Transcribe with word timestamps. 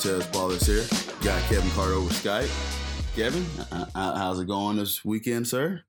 Cortez 0.00 0.26
Paulus 0.28 0.66
here. 0.66 0.86
Got 1.22 1.42
Kevin 1.42 1.70
Carter 1.72 1.92
over 1.92 2.08
Skype. 2.08 2.48
Kevin, 3.14 3.44
uh, 3.70 3.84
uh, 3.94 4.16
how's 4.16 4.40
it 4.40 4.46
going 4.46 4.78
this 4.78 5.04
weekend, 5.04 5.46
sir? 5.46 5.82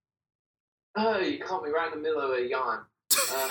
Oh, 0.98 1.18
you 1.20 1.40
caught 1.40 1.64
me 1.64 1.70
right 1.70 1.94
in 1.94 1.98
the 1.98 2.04
middle 2.04 2.20
of 2.20 2.38
a 2.38 2.46
yawn. 2.46 2.82
Uh, 3.34 3.50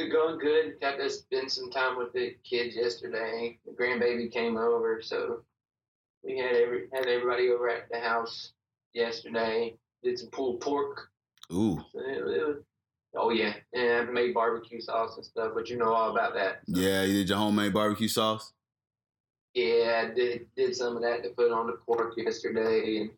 going 0.10 0.40
good. 0.40 0.80
Got 0.80 0.96
to 0.96 1.08
spend 1.10 1.52
some 1.52 1.70
time 1.70 1.96
with 1.96 2.12
the 2.12 2.34
kids 2.42 2.74
yesterday. 2.74 3.60
The 3.64 3.70
grandbaby 3.72 4.32
came 4.32 4.56
over, 4.56 5.00
so 5.00 5.42
we 6.24 6.38
had 6.38 6.56
every 6.56 6.88
had 6.92 7.06
everybody 7.06 7.50
over 7.50 7.68
at 7.68 7.88
the 7.88 8.00
house 8.00 8.50
yesterday. 8.94 9.76
Did 10.02 10.18
some 10.18 10.30
pulled 10.30 10.60
pork. 10.60 11.08
Ooh, 11.52 11.80
So 11.92 12.00
it, 12.00 12.18
it 12.18 12.46
was, 12.48 12.56
oh 13.14 13.30
yeah, 13.30 13.54
and 13.72 14.08
I 14.08 14.12
made 14.12 14.34
barbecue 14.34 14.80
sauce 14.80 15.16
and 15.16 15.24
stuff. 15.24 15.52
But 15.54 15.68
you 15.68 15.76
know 15.76 15.92
all 15.92 16.10
about 16.10 16.34
that. 16.34 16.60
yeah, 16.66 17.02
you 17.04 17.14
did 17.14 17.28
your 17.28 17.38
homemade 17.38 17.72
barbecue 17.72 18.08
sauce? 18.08 18.52
Yeah, 19.54 20.06
I 20.06 20.14
did 20.14 20.46
did 20.56 20.74
some 20.74 20.96
of 20.96 21.02
that 21.02 21.22
to 21.22 21.30
put 21.30 21.52
on 21.52 21.66
the 21.66 21.74
pork 21.74 22.14
yesterday, 22.16 22.98
and 22.98 23.10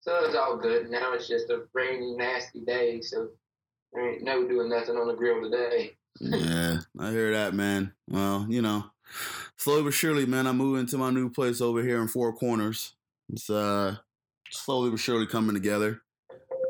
so 0.00 0.24
it's 0.24 0.36
all 0.36 0.56
good. 0.56 0.90
Now 0.90 1.12
it's 1.12 1.28
just 1.28 1.50
a 1.50 1.62
rainy, 1.72 2.14
nasty 2.16 2.60
day, 2.60 3.00
so 3.00 3.28
there 3.92 4.10
ain't 4.10 4.22
no 4.22 4.46
doing 4.46 4.68
nothing 4.68 4.96
on 4.96 5.06
the 5.06 5.14
grill 5.14 5.42
today. 5.42 5.96
yeah, 6.20 6.78
I 6.98 7.10
hear 7.10 7.32
that, 7.32 7.54
man. 7.54 7.92
Well, 8.08 8.46
you 8.48 8.62
know, 8.62 8.84
slowly 9.56 9.84
but 9.84 9.94
surely, 9.94 10.26
man, 10.26 10.46
I'm 10.46 10.58
moving 10.58 10.86
to 10.86 10.98
my 10.98 11.10
new 11.10 11.30
place 11.30 11.60
over 11.60 11.82
here 11.82 12.02
in 12.02 12.08
Four 12.08 12.32
Corners. 12.34 12.94
It's 13.32 13.48
uh 13.48 13.96
slowly 14.50 14.90
but 14.90 15.00
surely 15.00 15.26
coming 15.26 15.54
together. 15.54 16.02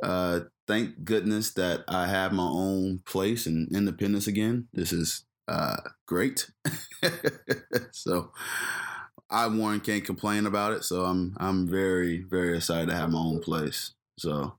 Uh 0.02 0.40
thank 0.66 1.04
goodness 1.04 1.52
that 1.54 1.84
I 1.88 2.06
have 2.06 2.32
my 2.32 2.48
own 2.48 3.00
place 3.06 3.46
and 3.46 3.68
independence 3.74 4.26
again. 4.26 4.68
This 4.72 4.92
is 4.92 5.24
uh 5.48 5.76
great. 6.06 6.50
so 7.92 8.32
I 9.30 9.46
Warren 9.48 9.80
can't 9.80 10.04
complain 10.04 10.46
about 10.46 10.72
it. 10.72 10.84
So 10.84 11.04
I'm 11.04 11.36
I'm 11.38 11.68
very, 11.68 12.22
very 12.22 12.56
excited 12.56 12.88
to 12.88 12.96
have 12.96 13.10
my 13.10 13.18
own 13.18 13.40
place. 13.40 13.92
So 14.18 14.58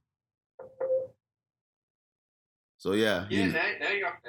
so 2.78 2.94
yeah. 2.94 3.26
you 3.30 3.40
Yeah, 3.40 3.48
know. 3.48 3.54
now, 3.54 3.72
now 3.82 3.92
you're 3.92 4.22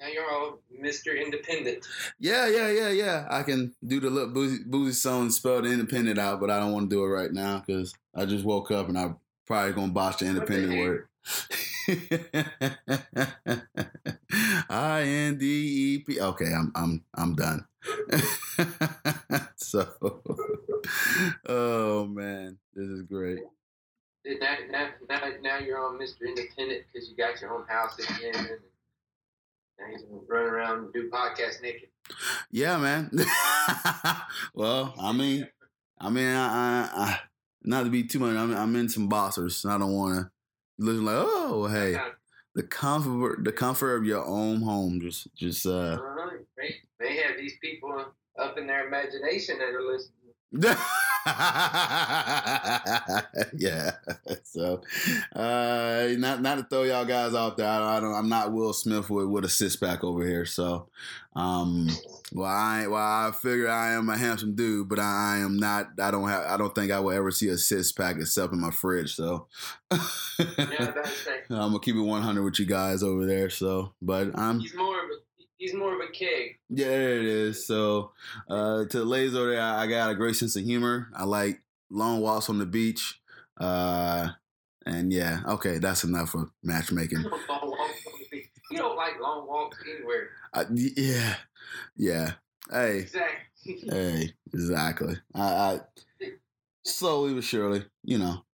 now 0.00 0.06
you're 0.06 0.30
all 0.30 0.60
Mister 0.70 1.14
Independent. 1.14 1.86
Yeah, 2.18 2.48
yeah, 2.48 2.70
yeah, 2.70 2.90
yeah. 2.90 3.26
I 3.30 3.42
can 3.42 3.74
do 3.86 4.00
the 4.00 4.10
little 4.10 4.32
boozy, 4.32 4.62
boozy 4.66 4.92
song 4.92 5.30
spelled 5.30 5.66
independent 5.66 6.18
out, 6.18 6.40
but 6.40 6.50
I 6.50 6.58
don't 6.60 6.72
want 6.72 6.90
to 6.90 6.96
do 6.96 7.04
it 7.04 7.08
right 7.08 7.32
now 7.32 7.62
because 7.66 7.92
I 8.14 8.24
just 8.24 8.44
woke 8.44 8.70
up 8.70 8.88
and 8.88 8.98
I'm 8.98 9.16
probably 9.48 9.72
gonna 9.72 9.92
botch 9.92 10.18
the 10.18 10.26
independent 10.26 10.74
heck? 10.74 10.78
word. 10.78 11.08
I 14.70 15.02
N 15.02 15.38
D 15.38 15.46
E 15.46 15.98
P. 16.06 16.20
Okay, 16.20 16.52
I'm 16.52 16.70
I'm 16.76 17.02
I'm 17.14 17.34
done. 17.34 17.64
so, 19.56 19.88
oh 21.46 22.06
man, 22.06 22.58
this 22.74 22.86
is 22.86 23.02
great. 23.02 23.40
Now, 24.24 24.56
now, 24.70 24.88
now, 25.08 25.20
now 25.40 25.58
you're 25.58 25.84
on 25.84 25.98
Mister 25.98 26.26
Independent 26.26 26.84
because 26.92 27.08
you 27.08 27.16
got 27.16 27.40
your 27.40 27.54
own 27.54 27.66
house 27.66 27.98
again. 27.98 28.34
And 28.34 28.60
now 29.78 29.86
you 29.90 29.98
can 29.98 30.20
run 30.28 30.44
around 30.44 30.84
and 30.84 30.92
do 30.92 31.10
podcast 31.10 31.62
naked. 31.62 31.88
Yeah, 32.50 32.76
man. 32.76 33.10
well, 34.54 34.94
I 35.00 35.12
mean, 35.12 35.48
I 35.98 36.10
mean, 36.10 36.26
I, 36.26 36.46
I, 36.46 36.88
I 37.02 37.18
not 37.68 37.84
to 37.84 37.90
be 37.90 38.02
too 38.02 38.18
much. 38.18 38.34
I'm, 38.34 38.54
I'm 38.56 38.74
in 38.76 38.88
some 38.88 39.08
bossers. 39.08 39.62
and 39.62 39.72
I 39.72 39.78
don't 39.78 39.92
want 39.92 40.14
to 40.14 40.30
look 40.78 41.02
like, 41.02 41.16
oh, 41.18 41.66
hey, 41.66 41.98
the 42.54 42.62
comfort, 42.62 43.44
the 43.44 43.52
comfort 43.52 43.96
of 43.96 44.04
your 44.04 44.24
own 44.24 44.62
home. 44.62 45.00
Just, 45.00 45.28
just, 45.36 45.66
uh, 45.66 45.98
uh, 46.00 46.30
they, 46.56 46.76
they 46.98 47.16
have 47.16 47.36
these 47.36 47.54
people 47.60 48.06
up 48.38 48.56
in 48.56 48.66
their 48.66 48.86
imagination 48.88 49.58
that 49.58 49.68
are 49.68 49.82
listening. 49.82 50.14
yeah. 50.52 50.76
So, 54.44 54.80
uh, 55.34 56.08
not 56.16 56.40
not 56.40 56.54
to 56.56 56.66
throw 56.70 56.84
y'all 56.84 57.04
guys 57.04 57.34
out 57.34 57.58
there. 57.58 57.68
I 57.68 58.00
don't. 58.00 58.14
I'm 58.14 58.28
not 58.28 58.52
Will 58.52 58.72
Smith 58.72 59.10
with 59.10 59.26
with 59.26 59.44
a 59.44 59.48
six 59.48 59.76
pack 59.76 60.02
over 60.02 60.26
here. 60.26 60.46
So, 60.46 60.88
um, 61.36 61.88
well, 62.32 62.46
I 62.46 62.86
well, 62.86 63.02
I 63.02 63.30
figure 63.32 63.68
I 63.68 63.92
am 63.92 64.08
a 64.08 64.16
handsome 64.16 64.54
dude, 64.54 64.88
but 64.88 64.98
I, 64.98 65.34
I 65.34 65.38
am 65.38 65.58
not. 65.58 65.88
I 66.00 66.10
don't 66.10 66.28
have. 66.28 66.46
I 66.46 66.56
don't 66.56 66.74
think 66.74 66.92
I 66.92 67.00
will 67.00 67.12
ever 67.12 67.30
see 67.30 67.48
a 67.48 67.58
six 67.58 67.92
pack 67.92 68.16
except 68.16 68.54
in 68.54 68.60
my 68.60 68.70
fridge. 68.70 69.14
So, 69.14 69.48
Yeah, 69.90 69.98
I 69.98 70.00
was 70.38 70.88
about 70.88 71.04
to 71.04 71.10
say. 71.10 71.40
I'm 71.50 71.72
gonna 71.72 71.80
keep 71.80 71.96
it 71.96 72.00
100 72.00 72.42
with 72.42 72.58
you 72.58 72.66
guys 72.66 73.02
over 73.02 73.26
there. 73.26 73.50
So, 73.50 73.92
but 74.00 74.30
I'm 74.38 74.60
He's 74.60 74.74
more 74.74 75.04
of 75.04 75.10
a 75.10 75.18
he's 75.58 75.74
more 75.74 75.94
of 75.94 76.00
a 76.00 76.10
keg. 76.12 76.58
yeah, 76.70 76.86
there 76.88 77.18
it 77.18 77.24
is. 77.26 77.66
So, 77.66 78.12
uh, 78.48 78.84
to 78.86 78.98
the 78.98 79.04
ladies 79.04 79.34
over 79.34 79.50
there, 79.50 79.60
I, 79.60 79.82
I 79.82 79.86
got 79.86 80.10
a 80.10 80.14
great 80.14 80.36
sense 80.36 80.56
of 80.56 80.64
humor. 80.64 81.08
I 81.14 81.24
like 81.24 81.60
long 81.90 82.20
walks 82.20 82.48
on 82.48 82.58
the 82.58 82.66
beach. 82.66 83.20
Uh, 83.60 84.28
and 84.86 85.12
yeah, 85.12 85.40
okay, 85.46 85.78
that's 85.78 86.04
enough 86.04 86.30
for 86.30 86.50
matchmaking. 86.62 87.18
You 87.18 87.30
don't, 87.30 87.48
long 87.48 87.70
walks 87.70 88.06
on 88.06 88.12
the 88.20 88.26
beach. 88.30 88.46
You 88.70 88.78
don't 88.78 88.96
like 88.96 89.20
long 89.20 89.46
walks 89.46 89.78
anywhere. 89.94 90.28
Uh, 90.54 90.64
yeah, 90.72 91.34
yeah. 91.96 92.32
Hey, 92.70 92.98
Exactly. 93.00 93.88
hey, 93.90 94.32
exactly. 94.52 95.16
I, 95.34 95.42
I 95.42 95.80
slowly 96.84 97.34
but 97.34 97.44
surely, 97.44 97.84
you 98.04 98.18
know, 98.18 98.44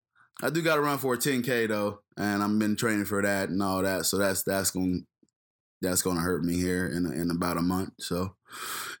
I 0.41 0.49
do 0.49 0.61
got 0.61 0.75
to 0.75 0.81
run 0.81 0.97
for 0.97 1.13
a 1.13 1.17
10k 1.17 1.67
though, 1.69 1.99
and 2.17 2.41
I've 2.43 2.59
been 2.59 2.75
training 2.75 3.05
for 3.05 3.21
that 3.21 3.49
and 3.49 3.61
all 3.61 3.81
that. 3.83 4.05
So 4.05 4.17
that's 4.17 4.43
that's 4.43 4.71
going 4.71 5.05
that's 5.81 6.01
going 6.01 6.15
to 6.17 6.21
hurt 6.21 6.43
me 6.43 6.55
here 6.55 6.87
in 6.87 7.11
in 7.11 7.31
about 7.31 7.57
a 7.57 7.61
month. 7.61 7.93
So 7.99 8.35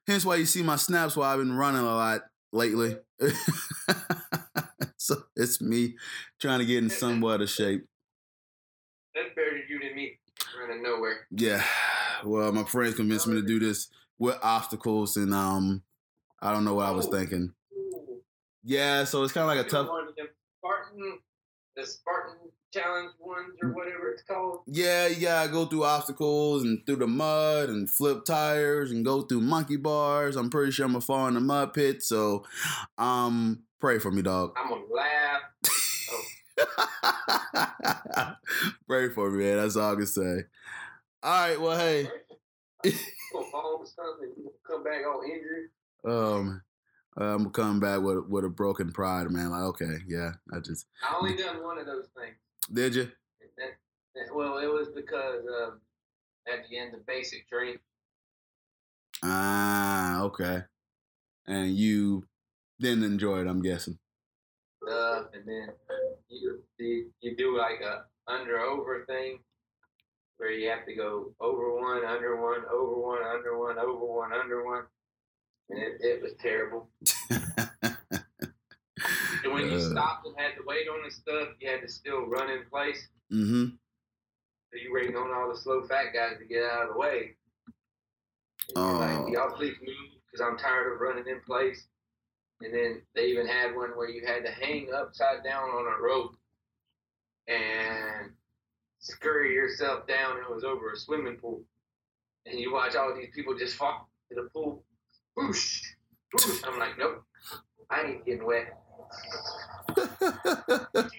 hence 0.07 0.25
why 0.25 0.35
you 0.35 0.45
see 0.45 0.63
my 0.63 0.75
snaps 0.75 1.15
while 1.15 1.29
I've 1.31 1.39
been 1.39 1.55
running 1.55 1.81
a 1.81 1.85
lot 1.85 2.21
lately. 2.51 2.97
so 4.97 5.15
it's 5.35 5.61
me 5.61 5.95
trying 6.39 6.59
to 6.59 6.65
get 6.65 6.83
in 6.83 6.89
somewhat 6.89 7.41
of 7.41 7.49
shape. 7.49 7.85
That's 9.13 9.29
better 9.35 9.57
you 9.69 9.79
than 9.79 9.95
me 9.95 10.17
running 10.59 10.83
nowhere. 10.83 11.27
Yeah. 11.31 11.63
Well, 12.23 12.51
my 12.51 12.63
friends 12.63 12.95
convinced 12.95 13.27
me 13.27 13.35
to 13.35 13.45
do 13.45 13.59
this 13.59 13.87
with 14.17 14.37
obstacles, 14.41 15.15
and 15.17 15.33
um, 15.33 15.83
I 16.41 16.51
don't 16.51 16.65
know 16.65 16.75
what 16.75 16.87
I 16.87 16.91
was 16.91 17.07
Oh. 17.07 17.11
thinking. 17.11 17.53
Yeah, 18.63 19.03
so 19.03 19.23
it's 19.23 19.31
kind 19.33 19.43
of 19.49 19.55
like 19.55 19.65
a 19.65 19.69
tough. 19.69 19.87
them 20.17 20.27
Spartan, 20.59 21.19
the 21.75 21.85
Spartan 21.85 22.37
challenge 22.75 23.11
ones 23.19 23.57
or 23.61 23.69
whatever 23.69 24.09
it's 24.09 24.23
called. 24.23 24.59
Yeah, 24.67 25.07
you 25.07 25.21
gotta 25.21 25.49
go 25.51 25.65
through 25.65 25.85
obstacles 25.85 26.63
and 26.63 26.85
through 26.85 26.97
the 26.97 27.07
mud 27.07 27.69
and 27.69 27.89
flip 27.89 28.25
tires 28.25 28.91
and 28.91 29.05
go 29.05 29.21
through 29.21 29.41
monkey 29.41 29.77
bars. 29.77 30.35
I'm 30.35 30.49
pretty 30.49 30.71
sure 30.71 30.85
I'm 30.85 30.91
gonna 30.91 31.01
fall 31.01 31.27
in 31.27 31.35
the 31.35 31.39
mud 31.39 31.73
pit. 31.73 32.03
So, 32.03 32.45
um, 32.97 33.63
pray 33.79 33.99
for 33.99 34.11
me, 34.11 34.21
dog. 34.21 34.55
I'm 34.57 34.69
gonna 34.69 34.83
laugh. 34.93 35.41
pray 38.87 39.09
for 39.09 39.29
me, 39.31 39.43
man. 39.43 39.57
That's 39.57 39.75
all 39.75 39.93
I 39.93 39.95
can 39.95 40.07
say. 40.07 40.43
All 41.23 41.47
right. 41.47 41.59
Well, 41.59 41.77
hey. 41.77 42.09
Fall 43.51 43.79
or 43.81 43.85
something 43.85 44.31
come 44.65 44.83
back 44.83 45.01
all 45.05 45.21
injured. 45.23 45.69
Um, 46.07 46.61
I'm 47.17 47.49
coming 47.51 47.79
back 47.79 48.01
with 48.01 48.25
with 48.27 48.45
a 48.45 48.49
broken 48.49 48.91
pride, 48.91 49.29
man. 49.31 49.51
Like, 49.51 49.63
okay, 49.63 49.97
yeah, 50.07 50.31
I 50.53 50.59
just 50.59 50.85
I 51.03 51.15
only 51.19 51.35
done 51.35 51.63
one 51.63 51.77
of 51.77 51.85
those 51.85 52.07
things. 52.17 52.35
Did 52.73 52.95
you? 52.95 53.03
That, 53.57 53.77
that- 54.15 54.35
well, 54.35 54.57
it 54.57 54.67
was 54.67 54.89
because 54.95 55.43
um, 55.63 55.79
at 56.47 56.67
the 56.69 56.77
end 56.77 56.93
of 56.93 57.05
basic 57.05 57.47
training, 57.49 57.79
Ah, 59.23 60.21
okay. 60.23 60.63
And 61.47 61.75
you 61.75 62.25
didn't 62.79 63.03
enjoy 63.03 63.39
it, 63.41 63.47
I'm 63.47 63.61
guessing. 63.61 63.97
stuff, 64.83 65.27
and 65.33 65.43
then 65.47 65.69
you 66.29 66.61
you, 66.77 67.11
you 67.21 67.35
do 67.35 67.57
like 67.57 67.81
a 67.81 68.03
under 68.31 68.59
over 68.59 69.05
thing 69.05 69.39
where 70.37 70.51
you 70.51 70.69
have 70.69 70.85
to 70.85 70.93
go 70.95 71.33
over 71.39 71.75
one, 71.79 72.03
under 72.05 72.35
one, 72.41 72.63
over 72.71 72.99
one, 72.99 73.23
under 73.23 73.57
one, 73.57 73.77
over 73.79 74.05
one, 74.05 74.33
under 74.33 74.65
one, 74.65 74.83
and 75.69 75.79
it, 75.79 75.93
it 76.01 76.21
was 76.21 76.33
terrible. 76.41 76.89
When 79.55 79.69
you 79.71 79.77
Uh. 79.77 79.89
stopped 79.89 80.27
and 80.27 80.35
had 80.37 80.55
to 80.55 80.63
wait 80.65 80.87
on 80.87 81.03
the 81.03 81.11
stuff, 81.11 81.49
you 81.59 81.69
had 81.69 81.81
to 81.81 81.87
still 81.87 82.25
run 82.27 82.49
in 82.49 82.65
place. 82.69 83.07
mm-hmm. 83.31 83.75
So 84.71 84.79
you 84.79 84.93
waiting 84.93 85.15
on 85.15 85.31
all 85.31 85.49
the 85.49 85.57
slow 85.57 85.87
fat 85.87 86.11
guys 86.13 86.37
to 86.37 86.45
get 86.45 86.63
out 86.63 86.83
of 86.83 86.93
the 86.93 86.99
way. 86.99 87.35
Oh. 88.75 88.97
like, 88.99 89.33
y'all 89.33 89.51
please 89.55 89.75
move 89.81 90.21
because 90.25 90.45
I'm 90.45 90.57
tired 90.57 90.91
of 90.91 90.99
running 90.99 91.27
in 91.27 91.39
place. 91.41 91.87
And 92.61 92.73
then 92.73 93.01
they 93.13 93.27
even 93.27 93.47
had 93.47 93.75
one 93.75 93.91
where 93.91 94.09
you 94.09 94.25
had 94.25 94.43
to 94.45 94.51
hang 94.51 94.93
upside 94.93 95.43
down 95.43 95.69
on 95.69 95.93
a 95.93 96.01
rope 96.01 96.35
and 97.47 98.31
scurry 98.99 99.53
yourself 99.53 100.07
down. 100.07 100.37
It 100.37 100.49
was 100.53 100.63
over 100.63 100.91
a 100.91 100.97
swimming 100.97 101.37
pool. 101.37 101.63
And 102.45 102.59
you 102.59 102.73
watch 102.73 102.95
all 102.95 103.13
these 103.15 103.29
people 103.33 103.57
just 103.57 103.75
fall 103.75 104.09
to 104.29 104.35
the 104.35 104.49
pool. 104.53 104.83
Whoosh, 105.35 105.81
whoosh. 106.33 106.63
I'm 106.65 106.79
like, 106.79 106.97
nope, 106.97 107.23
I 107.89 108.01
ain't 108.03 108.25
getting 108.25 108.45
wet. 108.45 108.77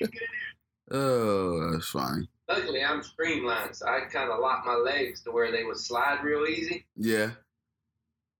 oh, 0.90 1.72
that's 1.72 1.88
fine. 1.88 2.28
Luckily, 2.48 2.84
I'm 2.84 3.02
streamlined, 3.02 3.74
so 3.74 3.86
I 3.86 4.00
kind 4.12 4.30
of 4.30 4.40
lock 4.40 4.64
my 4.64 4.74
legs 4.74 5.22
to 5.22 5.32
where 5.32 5.50
they 5.50 5.64
would 5.64 5.78
slide 5.78 6.22
real 6.22 6.46
easy. 6.46 6.86
Yeah. 6.96 7.30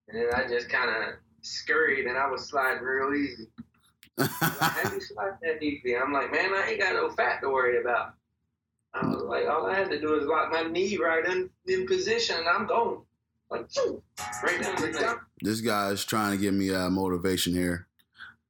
and 0.09 0.21
then 0.21 0.29
I 0.35 0.47
just 0.49 0.69
kind 0.69 0.91
of 0.91 1.15
scurried, 1.43 2.07
and 2.07 2.17
I 2.17 2.29
was 2.31 2.49
sliding 2.49 2.83
real 2.85 3.15
easy. 3.15 3.49
Like, 4.17 4.31
How 4.31 4.93
you 4.93 5.01
slide 5.01 5.39
that 5.43 5.63
easy? 5.63 5.97
I'm 5.97 6.13
like, 6.13 6.31
man, 6.31 6.53
I 6.55 6.71
ain't 6.71 6.81
got 6.81 6.95
no 6.95 7.11
fat 7.11 7.41
to 7.43 7.51
worry 7.51 7.81
about. 7.81 8.15
I 8.95 9.07
was 9.07 9.25
like, 9.25 9.47
all 9.47 9.67
I 9.67 9.75
had 9.75 9.91
to 9.91 10.01
do 10.01 10.15
is 10.19 10.27
lock 10.27 10.51
my 10.51 10.63
knee 10.63 10.97
right 10.97 11.25
in, 11.27 11.51
in 11.67 11.87
position, 11.87 12.37
and 12.39 12.49
I'm 12.49 12.67
going. 12.67 13.03
Like, 13.51 13.69
right 14.43 14.61
down 14.61 14.75
the 14.77 15.19
this 15.41 15.61
guy's 15.61 16.05
trying 16.05 16.33
to 16.33 16.41
give 16.41 16.53
me 16.53 16.73
uh, 16.73 16.91
motivation 16.91 17.55
here, 17.55 17.87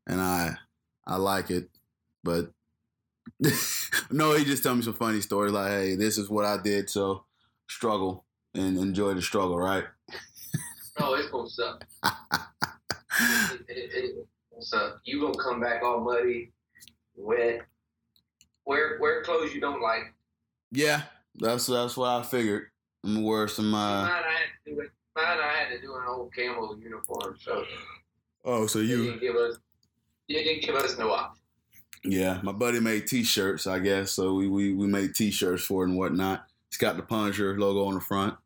and 0.07 0.21
I 0.21 0.57
I 1.07 1.17
like 1.17 1.51
it, 1.51 1.69
but 2.25 2.51
no, 4.11 4.35
he 4.35 4.45
just 4.45 4.63
tell 4.63 4.75
me 4.75 4.83
some 4.83 4.95
funny 4.95 5.21
stories 5.21 5.53
like, 5.53 5.71
"Hey, 5.71 5.97
this 5.97 6.19
is 6.19 6.29
what 6.29 6.45
I 6.45 6.57
did, 6.63 6.91
so 6.91 7.25
struggle 7.69 8.25
and 8.55 8.77
enjoy 8.79 9.15
the 9.15 9.23
struggle, 9.23 9.59
right?" 9.59 9.85
Oh, 10.99 11.15
it's 11.15 11.31
gonna 11.31 11.49
suck. 11.49 11.85
It, 13.69 13.77
it, 13.77 13.91
it, 13.95 14.27
so 14.61 14.97
you 15.05 15.21
gonna 15.21 15.43
come 15.43 15.61
back 15.61 15.83
all 15.83 16.01
muddy, 16.01 16.53
wet. 17.15 17.63
Wear 18.65 18.99
wear 19.01 19.23
clothes 19.23 19.55
you 19.55 19.61
don't 19.61 19.81
like. 19.81 20.15
yeah, 20.73 21.03
that's 21.37 21.67
that's 21.67 21.97
what 21.97 22.09
I 22.09 22.23
figured. 22.23 22.67
I'm 23.05 23.15
gonna 23.15 23.27
wear 23.27 23.49
some. 23.49 23.73
Uh, 23.75 24.03
mine 24.03 24.11
I 24.11 24.33
had 24.33 24.65
to 24.65 24.75
do 24.75 24.81
it. 24.81 24.91
Mine 25.15 25.25
I 25.25 25.53
had 25.59 25.69
to 25.75 25.81
do 25.81 25.95
an 25.95 26.03
old 26.09 26.35
camo 26.35 26.75
uniform. 26.77 27.37
So 27.41 27.65
oh, 28.45 28.67
so 28.67 28.81
they 28.81 28.89
didn't 28.89 29.21
give 29.21 29.37
us. 29.37 29.59
They 30.29 30.43
didn't 30.43 30.63
give 30.63 30.75
us 30.75 30.99
no 30.99 31.13
option. 31.13 31.43
Yeah, 32.05 32.41
my 32.43 32.53
buddy 32.53 32.81
made 32.81 33.07
T-shirts, 33.07 33.67
I 33.67 33.79
guess. 33.79 34.13
So 34.13 34.35
we 34.35 34.49
we, 34.49 34.75
we 34.75 34.87
made 34.87 35.15
T-shirts 35.15 35.65
for 35.65 35.85
it 35.85 35.89
and 35.89 35.99
whatnot. 35.99 36.47
It's 36.69 36.77
got 36.77 36.97
the 36.97 37.03
Punisher 37.03 37.59
logo 37.59 37.87
on 37.87 37.95
the 37.95 38.01
front. 38.01 38.37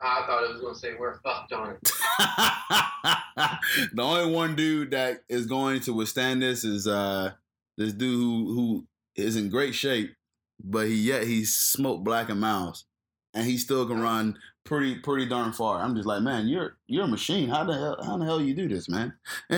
I 0.00 0.24
thought 0.26 0.44
it 0.44 0.52
was 0.52 0.60
gonna 0.60 0.74
say 0.74 0.94
we're 0.98 1.20
fucked 1.20 1.52
on 1.52 1.70
it. 1.70 1.78
the 3.94 4.02
only 4.02 4.32
one 4.32 4.56
dude 4.56 4.90
that 4.90 5.22
is 5.28 5.46
going 5.46 5.80
to 5.82 5.92
withstand 5.92 6.42
this 6.42 6.64
is 6.64 6.86
uh 6.86 7.32
this 7.76 7.92
dude 7.92 8.14
who, 8.14 8.54
who 8.54 8.86
is 9.14 9.36
in 9.36 9.48
great 9.48 9.74
shape, 9.74 10.14
but 10.62 10.88
he 10.88 10.94
yet 10.94 11.24
he 11.24 11.44
smoked 11.44 12.04
black 12.04 12.28
and 12.28 12.40
mouse, 12.40 12.84
and 13.34 13.46
he 13.46 13.56
still 13.58 13.86
can 13.86 14.00
run 14.00 14.38
pretty 14.64 14.96
pretty 14.96 15.26
darn 15.26 15.52
far. 15.52 15.80
I'm 15.82 15.94
just 15.96 16.06
like, 16.06 16.22
man, 16.22 16.46
you're 16.48 16.76
you're 16.86 17.04
a 17.04 17.08
machine. 17.08 17.48
How 17.48 17.64
the 17.64 17.72
hell 17.74 17.96
how 18.04 18.16
the 18.18 18.24
hell 18.24 18.40
you 18.40 18.54
do 18.54 18.68
this, 18.68 18.88
man? 18.88 19.12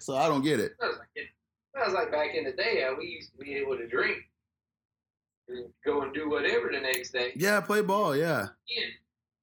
so 0.00 0.16
I 0.16 0.28
don't 0.28 0.42
get 0.42 0.60
it. 0.60 0.72
That 0.80 0.86
was 0.88 0.98
like. 0.98 1.08
That 1.74 1.86
was 1.86 1.94
like 1.94 2.12
back 2.12 2.34
in 2.34 2.44
the 2.44 2.52
day. 2.52 2.82
How 2.82 2.94
we 2.98 3.06
used 3.06 3.32
to 3.32 3.38
be 3.38 3.54
able 3.54 3.76
to 3.78 3.88
drink 3.88 4.18
and 5.48 5.66
go 5.84 6.02
and 6.02 6.12
do 6.12 6.28
whatever 6.28 6.70
the 6.72 6.80
next 6.80 7.12
day. 7.12 7.32
Yeah, 7.34 7.60
play 7.62 7.80
ball. 7.80 8.14
Yeah. 8.14 8.48
again 8.70 8.90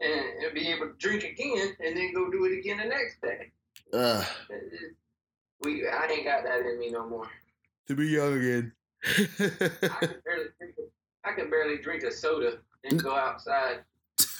and, 0.02 0.44
and 0.46 0.54
be 0.54 0.68
able 0.70 0.88
to 0.88 0.94
drink 1.00 1.24
again 1.24 1.76
and 1.84 1.98
then 1.98 2.14
go 2.14 2.30
do 2.32 2.46
it 2.46 2.58
again 2.60 2.78
the 2.78 2.86
next 2.86 3.20
day. 3.22 3.52
Uh, 3.92 4.24
It- 4.50 4.74
it- 4.74 4.96
We, 5.62 5.86
I 5.88 6.06
ain't 6.06 6.24
got 6.24 6.44
that 6.44 6.62
in 6.62 6.80
me 6.80 6.90
no 6.92 7.06
more. 7.10 7.28
to 7.88 7.96
be 7.96 8.08
young 8.08 8.34
again. 8.38 8.72
I 9.04 10.06
can 10.06 10.22
barely 10.24 10.50
drink 10.58 10.76
a, 10.78 11.28
I 11.30 11.34
can 11.34 11.50
barely 11.50 11.78
drink 11.80 12.04
a 12.04 12.12
soda 12.12 12.60
and 12.84 13.02
go 13.02 13.16
outside 13.16 13.80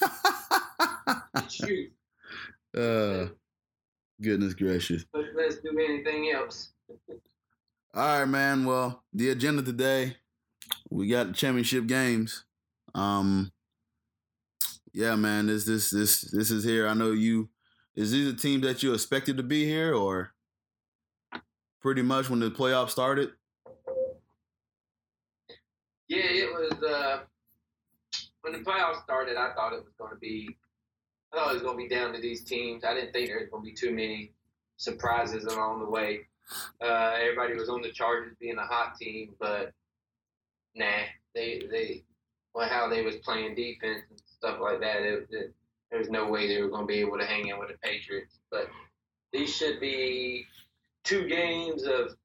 and 1.34 1.50
shoot. 1.50 1.92
uh, 2.76 3.26
goodness 4.20 4.54
gracious. 4.54 5.04
But 5.12 5.24
let's 5.34 5.56
do 5.56 5.70
anything 5.78 6.30
else. 6.32 6.72
All 7.94 8.20
right, 8.20 8.24
man. 8.24 8.64
Well, 8.64 9.02
the 9.12 9.30
agenda 9.30 9.62
today, 9.62 10.16
we 10.90 11.08
got 11.08 11.28
the 11.28 11.32
championship 11.32 11.86
games. 11.86 12.44
Um, 12.94 13.50
yeah, 14.92 15.16
man. 15.16 15.46
This 15.46 15.64
this 15.64 15.90
this 15.90 16.20
this 16.22 16.50
is 16.50 16.64
here. 16.64 16.88
I 16.88 16.94
know 16.94 17.12
you. 17.12 17.48
Is 17.96 18.12
these 18.12 18.32
a 18.32 18.36
team 18.36 18.60
that 18.62 18.82
you 18.82 18.94
expected 18.94 19.36
to 19.36 19.42
be 19.42 19.64
here, 19.66 19.92
or 19.94 20.32
pretty 21.82 22.02
much 22.02 22.30
when 22.30 22.40
the 22.40 22.50
playoffs 22.50 22.90
started? 22.90 23.30
Yeah, 26.08 26.22
it 26.24 26.52
was 26.52 26.82
uh, 26.82 27.20
when 28.42 28.52
the 28.52 28.58
playoffs 28.60 29.02
started. 29.02 29.36
I 29.36 29.52
thought 29.54 29.72
it 29.72 29.84
was 29.84 29.94
going 29.98 30.12
to 30.12 30.18
be. 30.18 30.56
I 31.32 31.36
thought 31.36 31.50
it 31.50 31.54
was 31.54 31.62
going 31.62 31.78
to 31.78 31.88
be 31.88 31.94
down 31.94 32.12
to 32.12 32.20
these 32.20 32.42
teams. 32.42 32.84
I 32.84 32.94
didn't 32.94 33.12
think 33.12 33.28
there 33.28 33.38
was 33.38 33.48
going 33.50 33.62
to 33.64 33.70
be 33.70 33.76
too 33.76 33.94
many 33.94 34.32
surprises 34.76 35.44
along 35.44 35.80
the 35.80 35.90
way. 35.90 36.26
Uh, 36.82 37.14
everybody 37.20 37.54
was 37.54 37.68
on 37.68 37.82
the 37.82 37.92
Chargers 37.92 38.34
being 38.40 38.58
a 38.58 38.66
hot 38.66 38.96
team, 38.96 39.34
but 39.38 39.72
nah, 40.74 41.04
they 41.34 41.62
they 41.70 42.02
well 42.54 42.68
how 42.68 42.88
they 42.88 43.02
was 43.02 43.16
playing 43.16 43.54
defense 43.54 44.02
and 44.10 44.20
stuff 44.26 44.58
like 44.60 44.80
that. 44.80 45.02
It, 45.02 45.28
it, 45.30 45.54
there 45.90 45.98
was 45.98 46.10
no 46.10 46.28
way 46.28 46.48
they 46.48 46.60
were 46.62 46.68
going 46.68 46.82
to 46.82 46.92
be 46.92 47.00
able 47.00 47.18
to 47.18 47.26
hang 47.26 47.48
in 47.48 47.58
with 47.58 47.68
the 47.68 47.78
Patriots. 47.82 48.38
But 48.50 48.68
these 49.32 49.54
should 49.54 49.80
be 49.80 50.46
two 51.04 51.26
games 51.28 51.84
of 51.84 52.16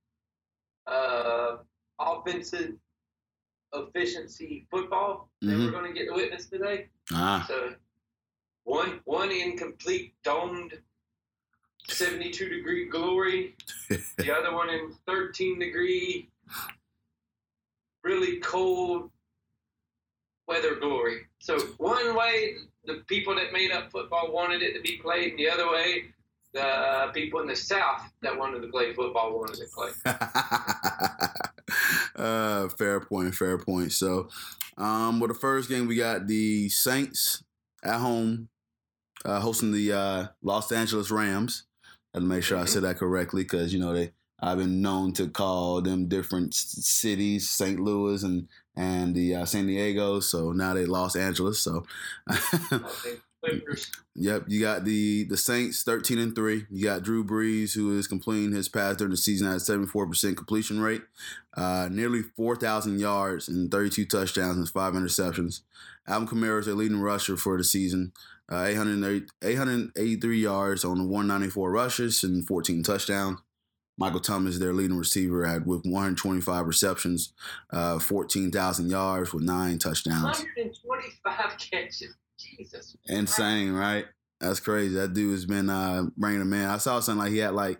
uh, 0.87 1.57
offensive 1.99 2.73
efficiency 3.83 4.67
football 4.71 5.29
that 5.41 5.47
Mhm. 5.51 5.65
we're 5.65 5.71
going 5.71 5.91
to 5.93 5.97
get 5.99 6.07
to 6.07 6.13
witness 6.13 6.47
today. 6.47 6.89
Ah, 7.11 7.45
So 7.47 7.75
one 8.63 9.01
one 9.05 9.31
incomplete 9.31 10.13
domed 10.23 10.81
72 11.87 12.49
degree 12.49 12.85
glory, 12.89 13.55
the 14.17 14.31
other 14.35 14.53
one 14.53 14.69
in 14.69 14.95
13 15.05 15.59
degree 15.59 16.29
really 18.03 18.37
cold 18.39 19.09
weather 20.47 20.75
glory. 20.75 21.27
So 21.39 21.59
one 21.77 22.15
way 22.15 22.55
the 22.85 23.03
people 23.07 23.35
that 23.35 23.51
made 23.51 23.71
up 23.71 23.91
football 23.91 24.31
wanted 24.31 24.61
it 24.61 24.73
to 24.75 24.81
be 24.81 24.97
played, 24.97 25.31
and 25.31 25.39
the 25.39 25.49
other 25.49 25.69
way 25.71 26.11
the 26.53 27.11
people 27.13 27.39
in 27.41 27.47
the 27.47 27.55
South 27.55 28.01
that 28.21 28.37
wanted 28.37 28.61
to 28.61 28.67
play 28.69 28.93
football 28.93 29.37
wanted 29.37 29.57
to 29.57 29.67
play. 29.75 29.91
uh, 32.15 32.67
fair 32.69 32.99
point. 32.99 33.35
Fair 33.35 33.57
point. 33.57 33.91
So, 33.91 34.29
um, 34.77 35.19
well, 35.19 35.27
the 35.27 35.33
first 35.33 35.69
game 35.69 35.87
we 35.87 35.95
got 35.95 36.27
the 36.27 36.69
Saints 36.69 37.43
at 37.83 37.99
home, 37.99 38.49
uh, 39.23 39.39
hosting 39.39 39.71
the 39.71 39.93
uh, 39.93 40.27
Los 40.41 40.71
Angeles 40.71 41.11
Rams. 41.11 41.63
Had 42.13 42.21
to 42.21 42.25
make 42.25 42.43
sure 42.43 42.57
I 42.57 42.65
said 42.65 42.83
that 42.83 42.97
correctly 42.97 43.43
because 43.43 43.73
you 43.73 43.79
know 43.79 43.93
they. 43.93 44.11
I've 44.41 44.57
been 44.57 44.81
known 44.81 45.13
to 45.13 45.27
call 45.27 45.81
them 45.81 46.09
different 46.09 46.53
cities, 46.53 47.49
St. 47.49 47.79
Louis 47.79 48.21
and 48.21 48.49
and 48.75 49.15
the 49.15 49.35
uh, 49.35 49.45
San 49.45 49.65
Diego. 49.65 50.19
So 50.19 50.51
now 50.51 50.73
they 50.73 50.85
Los 50.85 51.15
Angeles. 51.15 51.59
So, 51.59 51.85
I 52.27 52.79
Clippers. 53.45 53.91
Yep, 54.15 54.45
you 54.47 54.61
got 54.61 54.85
the 54.85 55.25
the 55.25 55.37
Saints 55.37 55.83
thirteen 55.83 56.19
and 56.19 56.35
three. 56.35 56.65
You 56.69 56.85
got 56.85 57.03
Drew 57.03 57.23
Brees 57.23 57.73
who 57.73 57.97
is 57.97 58.07
completing 58.07 58.51
his 58.51 58.69
pass 58.69 58.95
during 58.95 59.11
the 59.11 59.17
season 59.17 59.47
at 59.47 59.61
seventy 59.61 59.87
four 59.87 60.07
percent 60.07 60.37
completion 60.37 60.81
rate, 60.81 61.01
uh, 61.55 61.89
nearly 61.91 62.21
four 62.21 62.55
thousand 62.55 62.99
yards 62.99 63.47
and 63.47 63.69
thirty 63.71 63.89
two 63.89 64.05
touchdowns 64.05 64.57
and 64.57 64.69
five 64.69 64.93
interceptions. 64.93 65.61
Alvin 66.07 66.27
Kamara 66.27 66.59
is 66.59 66.65
their 66.65 66.75
leading 66.75 67.01
rusher 67.01 67.35
for 67.35 67.57
the 67.57 67.63
season, 67.63 68.13
uh, 68.51 68.63
883 68.63 70.37
yards 70.37 70.85
on 70.85 71.09
194 71.09 71.71
rushes 71.71 72.23
and 72.23 72.45
fourteen 72.45 72.83
touchdowns. 72.83 73.39
Michael 73.97 74.19
Thomas 74.19 74.55
is 74.55 74.59
their 74.59 74.73
leading 74.73 74.97
receiver 74.97 75.45
at 75.45 75.65
with 75.65 75.85
125 75.85 76.67
receptions, 76.67 77.31
uh, 77.71 77.97
14,000 77.97 78.89
yards 78.89 79.33
with 79.33 79.43
nine 79.43 79.79
touchdowns. 79.79 80.23
125 80.23 81.57
catches. 81.57 82.13
Jesus. 82.37 82.95
Insane, 83.05 83.73
right? 83.73 84.05
That's 84.39 84.59
crazy. 84.59 84.95
That 84.95 85.13
dude 85.13 85.31
has 85.31 85.45
been 85.45 85.69
uh, 85.69 86.07
bringing 86.17 86.39
them 86.39 86.53
in. 86.53 86.65
I 86.65 86.77
saw 86.77 86.99
something 86.99 87.23
like 87.23 87.31
he 87.31 87.39
had 87.39 87.53
like 87.53 87.79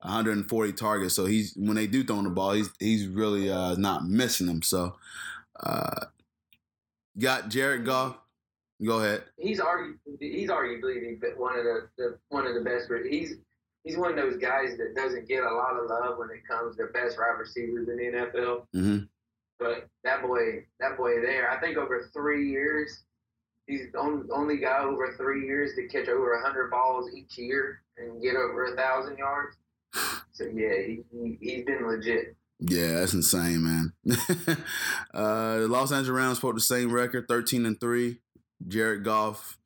140 0.00 0.72
targets. 0.74 1.14
So 1.14 1.24
he's 1.24 1.54
when 1.56 1.76
they 1.76 1.86
do 1.86 2.04
throw 2.04 2.22
the 2.22 2.30
ball, 2.30 2.52
he's 2.52 2.70
he's 2.78 3.06
really 3.06 3.50
uh, 3.50 3.74
not 3.76 4.06
missing 4.06 4.46
them. 4.46 4.62
So 4.62 4.96
uh, 5.60 6.06
got 7.18 7.48
Jared 7.48 7.84
Goff. 7.84 8.16
Go 8.84 8.98
ahead. 8.98 9.24
He's 9.36 9.60
argu- 9.60 9.96
he's 10.20 10.50
arguably 10.50 11.18
one 11.36 11.56
of 11.58 11.64
the, 11.64 11.88
the 11.96 12.18
one 12.28 12.46
of 12.46 12.54
the 12.54 12.60
best. 12.60 12.90
He's 13.08 13.36
he's 13.84 13.96
one 13.96 14.10
of 14.10 14.16
those 14.16 14.36
guys 14.36 14.76
that 14.78 14.94
doesn't 14.96 15.28
get 15.28 15.44
a 15.44 15.54
lot 15.54 15.76
of 15.76 15.88
love 15.88 16.18
when 16.18 16.30
it 16.30 16.46
comes 16.48 16.76
to 16.76 16.86
best 16.86 17.16
wide 17.18 17.38
receivers 17.38 17.88
in 17.88 17.96
the 17.96 18.02
NFL. 18.18 18.66
hmm 18.72 18.98
But 19.58 19.88
that 20.02 20.22
boy, 20.22 20.66
that 20.80 20.96
boy 20.96 21.20
there, 21.22 21.50
I 21.50 21.60
think 21.60 21.76
over 21.76 22.10
three 22.12 22.50
years, 22.50 23.04
he's 23.66 23.92
the 23.92 23.98
only, 23.98 24.58
guy 24.58 24.78
over 24.82 25.14
three 25.16 25.46
years 25.46 25.72
to 25.76 25.86
catch 25.88 26.08
over 26.08 26.40
hundred 26.40 26.70
balls 26.70 27.10
each 27.14 27.38
year 27.38 27.82
and 27.96 28.22
get 28.22 28.36
over 28.36 28.72
a 28.72 28.76
thousand 28.76 29.18
yards. 29.18 29.56
So 30.32 30.44
yeah, 30.44 30.82
he, 30.86 31.00
he 31.12 31.38
he's 31.40 31.64
been 31.64 31.86
legit. 31.86 32.36
Yeah, 32.60 33.00
that's 33.00 33.14
insane, 33.14 33.64
man. 33.64 33.92
uh, 35.14 35.58
the 35.58 35.68
Los 35.68 35.92
Angeles 35.92 36.08
Rams 36.08 36.40
put 36.40 36.54
the 36.54 36.60
same 36.60 36.92
record, 36.92 37.26
13 37.28 37.66
and 37.66 37.78
3. 37.80 38.18
Jared 38.66 39.04
Goff 39.04 39.58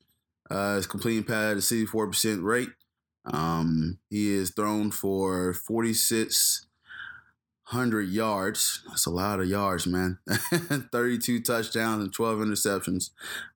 uh, 0.50 0.76
is 0.78 0.86
completing 0.86 1.24
pad 1.24 1.52
at 1.52 1.56
a 1.58 1.60
64% 1.60 2.42
rate. 2.42 2.70
Um, 3.26 3.98
he 4.08 4.32
is 4.32 4.50
thrown 4.50 4.90
for 4.90 5.54
4,600 7.70 8.08
yards. 8.08 8.82
That's 8.88 9.06
a 9.06 9.10
lot 9.10 9.40
of 9.40 9.48
yards, 9.48 9.87
man. 9.87 10.18
32 10.26 11.40
touchdowns 11.42 12.02
and 12.02 12.12
12 12.12 12.38
interceptions. 12.38 13.10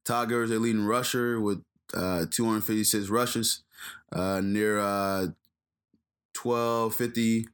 Todd 0.05 0.29
Gurley 0.29 0.49
their 0.49 0.59
leading 0.59 0.85
rusher 0.85 1.41
with 1.41 1.63
uh, 1.95 2.27
256 2.31 3.09
rushes, 3.09 3.63
uh, 4.13 4.41
near 4.43 4.79
uh, 4.79 5.29
1250, 6.41 7.47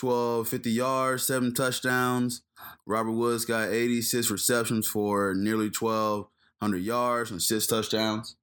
1250 0.00 0.70
yards, 0.70 1.26
seven 1.26 1.52
touchdowns. 1.52 2.42
Robert 2.86 3.12
Woods 3.12 3.44
got 3.44 3.68
86 3.68 4.30
receptions 4.30 4.86
for 4.86 5.34
nearly 5.34 5.68
1,200 5.68 6.78
yards 6.78 7.30
and 7.30 7.42
six 7.42 7.66
touchdowns. 7.66 8.36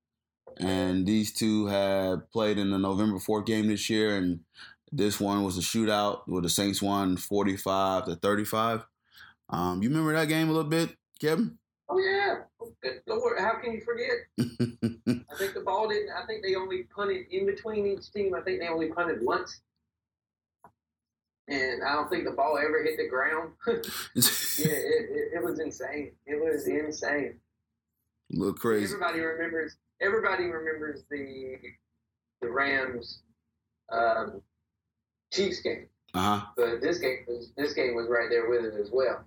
And 0.57 1.07
these 1.07 1.33
two 1.33 1.67
had 1.67 2.29
played 2.31 2.59
in 2.59 2.71
the 2.71 2.77
November 2.77 3.17
4th 3.17 3.45
game 3.45 3.67
this 3.67 3.89
year, 3.89 4.15
and 4.17 4.41
this 4.91 5.19
one 5.19 5.43
was 5.43 5.57
a 5.57 5.61
shootout 5.61 6.21
where 6.25 6.41
the 6.41 6.49
Saints 6.49 6.81
won 6.81 7.17
45 7.17 8.05
to 8.05 8.15
35. 8.15 8.85
Um, 9.49 9.81
you 9.81 9.89
remember 9.89 10.13
that 10.13 10.27
game 10.27 10.49
a 10.49 10.51
little 10.51 10.69
bit, 10.69 10.95
Kevin? 11.19 11.57
Oh 11.89 11.99
yeah, 11.99 12.35
good 12.81 13.01
lord, 13.05 13.37
how 13.37 13.59
can 13.61 13.73
you 13.73 13.81
forget? 13.81 14.15
I 14.39 15.35
think 15.37 15.53
the 15.53 15.63
ball 15.65 15.89
didn't. 15.89 16.09
I 16.11 16.25
think 16.25 16.41
they 16.41 16.55
only 16.55 16.83
punted 16.83 17.25
in 17.31 17.45
between 17.45 17.85
each 17.85 18.11
team. 18.13 18.33
I 18.33 18.39
think 18.41 18.61
they 18.61 18.69
only 18.69 18.87
punted 18.87 19.21
once, 19.21 19.59
and 21.49 21.83
I 21.83 21.93
don't 21.93 22.09
think 22.09 22.23
the 22.23 22.31
ball 22.31 22.57
ever 22.57 22.81
hit 22.81 22.95
the 22.95 23.09
ground. 23.09 23.51
yeah, 23.67 24.71
it, 24.71 25.09
it, 25.11 25.31
it, 25.35 25.43
was 25.43 25.59
insane. 25.59 26.13
It 26.25 26.41
was 26.41 26.65
insane. 26.65 27.35
A 28.33 28.37
little 28.37 28.53
crazy. 28.53 28.85
Everybody 28.85 29.19
remembers. 29.19 29.75
Everybody 29.99 30.45
remembers 30.45 31.03
the 31.11 31.57
the 32.41 32.49
Rams 32.49 33.21
um, 33.91 34.41
Chiefs 35.31 35.61
game. 35.61 35.87
Uh 36.13 36.39
huh. 36.39 36.45
But 36.57 36.81
this 36.81 36.97
game 36.99 37.19
was 37.27 37.51
this 37.57 37.73
game 37.73 37.95
was 37.95 38.07
right 38.09 38.29
there 38.29 38.49
with 38.49 38.65
it 38.65 38.73
as 38.79 38.89
well. 38.91 39.23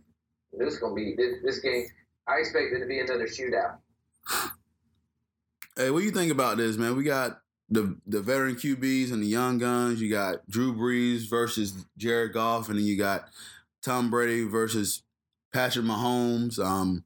This 0.52 0.74
is 0.74 0.80
gonna 0.80 0.94
be 0.94 1.14
this, 1.16 1.36
this 1.42 1.58
game. 1.60 1.86
I 2.28 2.38
expect 2.38 2.72
it 2.72 2.80
to 2.80 2.86
be 2.86 3.00
another 3.00 3.26
shootout. 3.26 3.78
Hey, 5.76 5.90
what 5.90 6.00
do 6.00 6.04
you 6.04 6.12
think 6.12 6.30
about 6.30 6.56
this, 6.56 6.76
man? 6.76 6.96
We 6.96 7.02
got 7.04 7.40
the 7.68 7.98
the 8.06 8.20
veteran 8.22 8.54
QBs 8.54 9.12
and 9.12 9.22
the 9.22 9.26
young 9.26 9.58
guns. 9.58 10.00
You 10.00 10.10
got 10.10 10.48
Drew 10.48 10.74
Brees 10.74 11.28
versus 11.28 11.84
Jared 11.96 12.32
Goff, 12.32 12.68
and 12.68 12.78
then 12.78 12.84
you 12.84 12.96
got 12.96 13.28
Tom 13.82 14.10
Brady 14.10 14.44
versus 14.44 15.02
Patrick 15.52 15.84
Mahomes. 15.84 16.58
Um, 16.58 17.04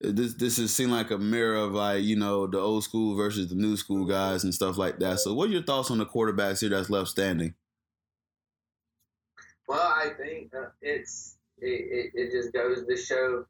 this 0.00 0.34
this 0.34 0.56
has 0.56 0.74
seemed 0.74 0.92
like 0.92 1.10
a 1.10 1.18
mirror 1.18 1.56
of 1.56 1.72
like 1.72 2.02
you 2.02 2.16
know 2.16 2.46
the 2.46 2.58
old 2.58 2.84
school 2.84 3.16
versus 3.16 3.48
the 3.48 3.54
new 3.54 3.76
school 3.76 4.04
guys 4.06 4.44
and 4.44 4.54
stuff 4.54 4.78
like 4.78 4.98
that. 5.00 5.20
So, 5.20 5.34
what 5.34 5.48
are 5.48 5.52
your 5.52 5.62
thoughts 5.62 5.90
on 5.90 5.98
the 5.98 6.06
quarterbacks 6.06 6.60
here 6.60 6.70
that's 6.70 6.90
left 6.90 7.08
standing? 7.10 7.54
Well, 9.68 9.80
I 9.80 10.10
think 10.16 10.52
uh, 10.54 10.68
it's 10.82 11.36
it, 11.58 11.66
it, 11.66 12.10
it 12.14 12.32
just 12.32 12.52
goes 12.52 12.84
to 12.86 12.96
show 12.96 13.44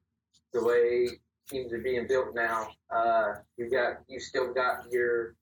the 0.53 0.65
way 0.65 1.09
teams 1.49 1.73
are 1.73 1.79
being 1.79 2.07
built 2.07 2.35
now. 2.35 2.69
Uh, 2.95 3.35
you've 3.57 3.73
got 3.73 3.99
you 4.09 4.21
still 4.21 4.53
got 4.53 4.91
your 4.91 5.35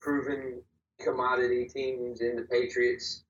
proven 0.00 0.62
commodity 1.00 1.68
teams 1.72 2.20
in 2.20 2.36
the 2.36 2.42
Patriots 2.42 3.24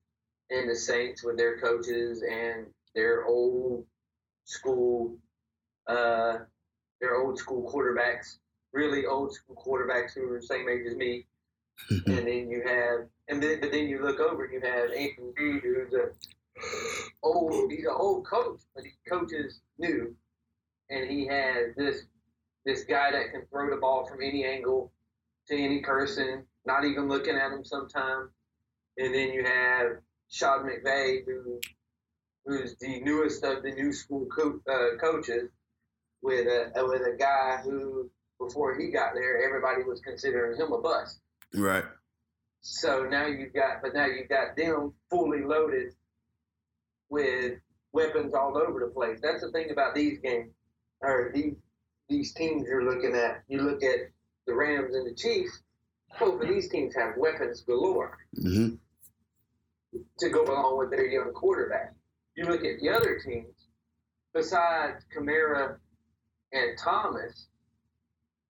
and 0.51 0.69
the 0.69 0.75
Saints 0.75 1.23
with 1.23 1.37
their 1.37 1.61
coaches 1.61 2.23
and 2.23 2.67
their 2.95 3.27
old 3.27 3.85
school 4.45 5.17
uh, 5.87 6.39
their 7.01 7.17
old 7.17 7.39
school 7.39 7.71
quarterbacks, 7.71 8.39
really 8.73 9.07
old 9.07 9.33
school 9.35 9.57
quarterbacks 9.57 10.15
who 10.15 10.31
are 10.31 10.41
the 10.41 10.47
same 10.47 10.69
age 10.69 10.87
as 10.87 10.97
me. 10.97 11.27
and 12.07 12.27
then 12.27 12.51
you 12.51 12.63
have 12.67 13.09
and 13.29 13.43
then 13.43 13.59
but 13.61 13.73
then 13.73 13.89
you 13.89 14.03
look 14.03 14.21
over 14.21 14.45
and 14.45 14.53
you 14.53 14.61
have 14.61 14.91
Anthony 14.91 15.33
Reid 15.37 15.63
who's 15.63 15.95
a 15.95 16.11
old 17.23 17.71
he's 17.71 17.85
an 17.85 17.95
old 17.97 18.27
coach, 18.27 18.61
but 18.75 18.85
he 18.85 18.91
coaches 19.09 19.61
new 19.79 20.15
and 20.91 21.09
he 21.09 21.27
has 21.27 21.75
this 21.77 22.03
this 22.65 22.85
guy 22.85 23.13
that 23.13 23.33
can 23.33 23.47
throw 23.51 23.71
the 23.71 23.81
ball 23.81 24.07
from 24.07 24.23
any 24.23 24.45
angle 24.45 24.93
to 25.49 25.57
any 25.57 25.81
person, 25.81 26.45
not 26.67 26.85
even 26.85 27.09
looking 27.09 27.37
at 27.37 27.53
him 27.53 27.65
sometimes. 27.65 28.31
And 28.99 29.15
then 29.15 29.33
you 29.33 29.45
have 29.45 29.93
Sean 30.29 30.69
McVay, 30.69 31.25
who 31.25 31.61
who's 32.45 32.77
the 32.77 33.01
newest 33.01 33.45
of 33.45 33.63
the 33.63 33.71
new 33.71 33.93
school 33.93 34.27
co- 34.27 34.61
uh, 34.69 34.99
coaches, 35.01 35.51
with 36.23 36.47
a 36.47 36.73
with 36.87 37.03
a 37.03 37.17
guy 37.19 37.61
who 37.63 38.11
before 38.39 38.79
he 38.79 38.91
got 38.91 39.15
there, 39.15 39.43
everybody 39.45 39.83
was 39.85 40.01
considering 40.01 40.59
him 40.59 40.73
a 40.73 40.81
bust. 40.81 41.21
Right. 41.55 41.85
So 42.63 43.05
now 43.05 43.27
you've 43.27 43.55
got, 43.55 43.83
but 43.83 43.95
now 43.95 44.07
you've 44.07 44.29
got 44.29 44.57
them 44.57 44.93
fully 45.09 45.43
loaded 45.43 45.95
with 47.11 47.59
weapons 47.93 48.33
all 48.35 48.57
over 48.57 48.81
the 48.81 48.93
place. 48.93 49.19
That's 49.23 49.43
the 49.43 49.51
thing 49.51 49.71
about 49.71 49.95
these 49.95 50.19
games 50.21 50.53
or 51.03 51.31
these 51.35 51.55
these 52.09 52.35
teams 52.35 52.67
you're 52.67 52.85
looking 52.85 53.15
at, 53.15 53.45
you 53.49 53.63
look 53.63 53.83
at 53.85 54.11
the 54.47 54.53
Rams 54.53 54.95
and 54.95 55.09
the 55.09 55.15
Chiefs. 55.15 55.63
Both 56.19 56.43
of 56.43 56.49
these 56.49 56.69
teams 56.69 56.95
have 56.97 57.17
weapons 57.17 57.63
galore 57.63 58.19
mm-hmm. 58.37 58.75
to 60.19 60.29
go 60.29 60.45
along 60.45 60.79
with 60.79 60.91
their 60.91 61.07
young 61.07 61.33
quarterback. 61.33 61.95
You 62.35 62.47
look 62.47 62.65
at 62.65 62.81
the 62.81 62.91
other 62.91 63.21
teams, 63.25 63.55
besides 64.35 65.05
Kamara 65.17 65.77
and 66.53 66.77
Thomas, 66.77 67.47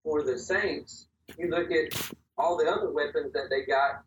for 0.02 0.22
the 0.22 0.38
Saints, 0.38 1.06
you 1.38 1.50
look 1.50 1.70
at 1.70 2.12
all 2.38 2.56
the 2.56 2.64
other 2.64 2.90
weapons 2.90 3.34
that 3.34 3.50
they 3.50 3.66
got 3.66 4.02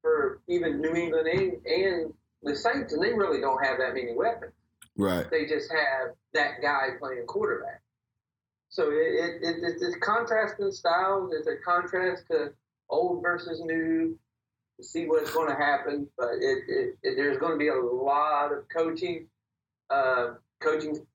for 0.00 0.40
even 0.48 0.80
New 0.80 0.94
England 0.94 1.26
and, 1.26 1.66
and 1.66 2.14
the 2.42 2.54
Saints, 2.54 2.92
and 2.92 3.02
they 3.02 3.12
really 3.12 3.40
don't 3.40 3.64
have 3.64 3.78
that 3.78 3.94
many 3.94 4.14
weapons. 4.14 4.52
Right. 4.96 5.30
They 5.30 5.46
just 5.46 5.70
have 5.70 6.14
that 6.34 6.60
guy 6.62 6.90
playing 6.98 7.26
quarterback. 7.26 7.82
So 8.68 8.90
it, 8.90 9.42
it, 9.42 9.42
it, 9.42 9.76
it's 9.80 9.96
contrasting 10.00 10.70
styles. 10.72 11.32
It's 11.32 11.46
a 11.46 11.56
contrast 11.64 12.24
to 12.30 12.52
old 12.88 13.22
versus 13.22 13.60
new. 13.64 14.18
To 14.78 14.84
see 14.84 15.06
what's 15.06 15.30
going 15.30 15.50
to 15.50 15.54
happen, 15.54 16.08
but 16.16 16.30
it, 16.40 16.64
it, 16.66 16.98
it, 17.02 17.16
there's 17.16 17.36
going 17.36 17.52
to 17.52 17.58
be 17.58 17.68
a 17.68 17.78
lot 17.78 18.52
of 18.52 18.64
coaching, 18.74 19.28
uh, 19.90 20.28
coaching. 20.60 21.06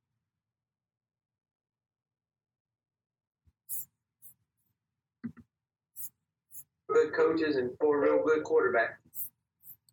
Good 6.88 7.14
coaches 7.16 7.56
and 7.56 7.72
four 7.80 8.00
real 8.00 8.24
good 8.24 8.44
quarterbacks. 8.44 8.98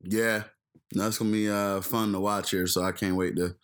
Yeah, 0.02 0.44
that's 1.00 1.18
gonna 1.18 1.30
be 1.30 1.48
uh, 1.48 1.80
fun 1.80 2.12
to 2.12 2.20
watch 2.20 2.50
here. 2.50 2.66
So 2.66 2.82
I 2.82 2.92
can't 2.92 3.16
wait 3.16 3.36
to 3.36 3.56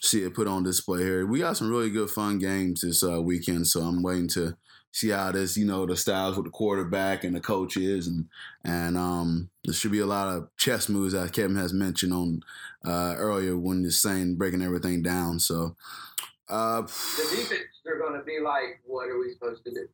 see 0.00 0.22
it 0.22 0.34
put 0.34 0.46
on 0.46 0.62
display 0.62 1.02
here. 1.02 1.26
We 1.26 1.40
got 1.40 1.56
some 1.56 1.70
really 1.70 1.90
good 1.90 2.10
fun 2.10 2.38
games 2.38 2.82
this 2.82 3.02
uh, 3.02 3.20
weekend, 3.22 3.66
so 3.66 3.80
I'm 3.80 4.02
waiting 4.02 4.28
to 4.28 4.56
see 4.92 5.08
how 5.08 5.32
this, 5.32 5.56
you 5.56 5.64
know, 5.64 5.86
the 5.86 5.96
styles 5.96 6.36
with 6.36 6.46
the 6.46 6.52
quarterback 6.52 7.24
and 7.24 7.34
the 7.34 7.40
coaches, 7.40 8.06
and 8.06 8.26
and 8.64 8.96
um, 8.96 9.50
there 9.64 9.74
should 9.74 9.92
be 9.92 10.00
a 10.00 10.06
lot 10.06 10.28
of 10.28 10.48
chess 10.56 10.88
moves 10.88 11.14
that 11.14 11.32
Kevin 11.32 11.56
has 11.56 11.72
mentioned 11.72 12.12
on 12.12 12.40
uh, 12.84 13.14
earlier 13.18 13.58
when 13.58 13.82
he's 13.82 14.00
saying 14.00 14.36
breaking 14.36 14.62
everything 14.62 15.02
down. 15.02 15.40
So 15.40 15.76
uh, 16.48 16.82
the 16.82 17.26
defense 17.30 17.62
are 17.86 17.98
going 17.98 18.18
to 18.18 18.24
be 18.24 18.38
like, 18.42 18.80
what 18.84 19.08
are 19.08 19.18
we 19.18 19.32
supposed 19.32 19.64
to 19.64 19.70
do? 19.70 19.88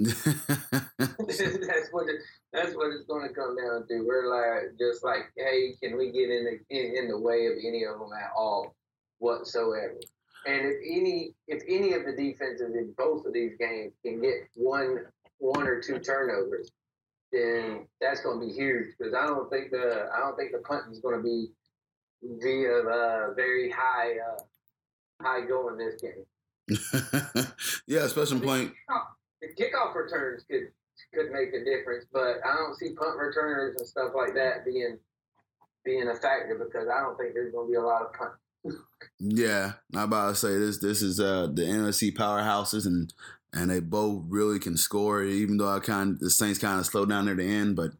that's 1.68 1.88
what 1.90 2.08
it, 2.08 2.20
that's 2.52 2.74
what 2.74 2.92
it's 2.92 3.06
going 3.06 3.28
to 3.28 3.34
come 3.34 3.56
down 3.56 3.86
to. 3.88 4.04
We're 4.06 4.28
like 4.28 4.78
just 4.78 5.04
like, 5.04 5.32
hey, 5.36 5.74
can 5.82 5.98
we 5.98 6.10
get 6.10 6.30
in 6.30 6.44
the 6.44 6.76
in, 6.76 6.96
in 6.96 7.08
the 7.08 7.18
way 7.18 7.46
of 7.46 7.52
any 7.64 7.84
of 7.84 7.98
them 7.98 8.10
at 8.12 8.30
all? 8.36 8.74
whatsoever. 9.20 10.00
And 10.46 10.66
if 10.66 10.76
any 10.84 11.34
if 11.46 11.62
any 11.68 11.92
of 11.92 12.04
the 12.04 12.12
defenses 12.12 12.74
in 12.74 12.92
both 12.96 13.24
of 13.26 13.32
these 13.32 13.52
games 13.58 13.92
can 14.04 14.20
get 14.20 14.48
one 14.54 15.04
one 15.38 15.66
or 15.66 15.80
two 15.80 15.98
turnovers, 16.00 16.70
then 17.30 17.86
that's 18.00 18.22
going 18.22 18.40
to 18.40 18.46
be 18.46 18.52
huge 18.52 18.94
because 18.98 19.14
I 19.14 19.26
don't 19.26 19.48
think 19.50 19.70
the 19.70 20.08
I 20.14 20.18
don't 20.18 20.36
think 20.36 20.52
the 20.52 20.58
punting 20.58 20.92
is 20.92 21.00
going 21.00 21.16
to 21.16 21.22
be 21.22 21.48
via 22.22 22.78
uh, 22.78 23.34
very 23.34 23.70
high 23.70 24.14
uh, 24.18 25.22
high 25.22 25.46
going 25.46 25.76
this 25.76 26.00
game. 26.00 27.44
yeah, 27.86 28.00
especially 28.00 28.40
playing. 28.40 28.72
The 29.40 29.48
kickoff 29.56 29.94
returns 29.94 30.44
could 30.50 30.72
could 31.14 31.32
make 31.32 31.48
a 31.54 31.64
difference, 31.64 32.04
but 32.12 32.44
I 32.44 32.56
don't 32.56 32.76
see 32.76 32.92
punt 32.94 33.18
returners 33.18 33.76
and 33.78 33.86
stuff 33.86 34.12
like 34.14 34.34
that 34.34 34.64
being 34.64 34.98
being 35.84 36.08
a 36.08 36.14
factor 36.14 36.60
because 36.62 36.88
I 36.88 37.00
don't 37.00 37.16
think 37.16 37.32
there's 37.32 37.52
going 37.52 37.66
to 37.66 37.70
be 37.70 37.76
a 37.76 37.82
lot 37.82 38.02
of 38.02 38.12
punt 38.12 38.32
yeah, 39.18 39.72
I'm 39.94 40.04
about 40.04 40.30
to 40.30 40.34
say 40.34 40.58
this. 40.58 40.78
This 40.78 41.02
is 41.02 41.20
uh, 41.20 41.48
the 41.52 41.62
NFC 41.62 42.12
powerhouses, 42.14 42.86
and 42.86 43.12
and 43.52 43.70
they 43.70 43.80
both 43.80 44.24
really 44.28 44.58
can 44.58 44.76
score. 44.76 45.22
Even 45.22 45.56
though 45.56 45.68
I 45.68 45.80
kind 45.80 46.18
the 46.18 46.30
Saints 46.30 46.58
kind 46.58 46.78
of 46.78 46.86
slowed 46.86 47.08
down 47.08 47.26
near 47.26 47.34
the 47.34 47.44
end, 47.44 47.76
but 47.76 47.92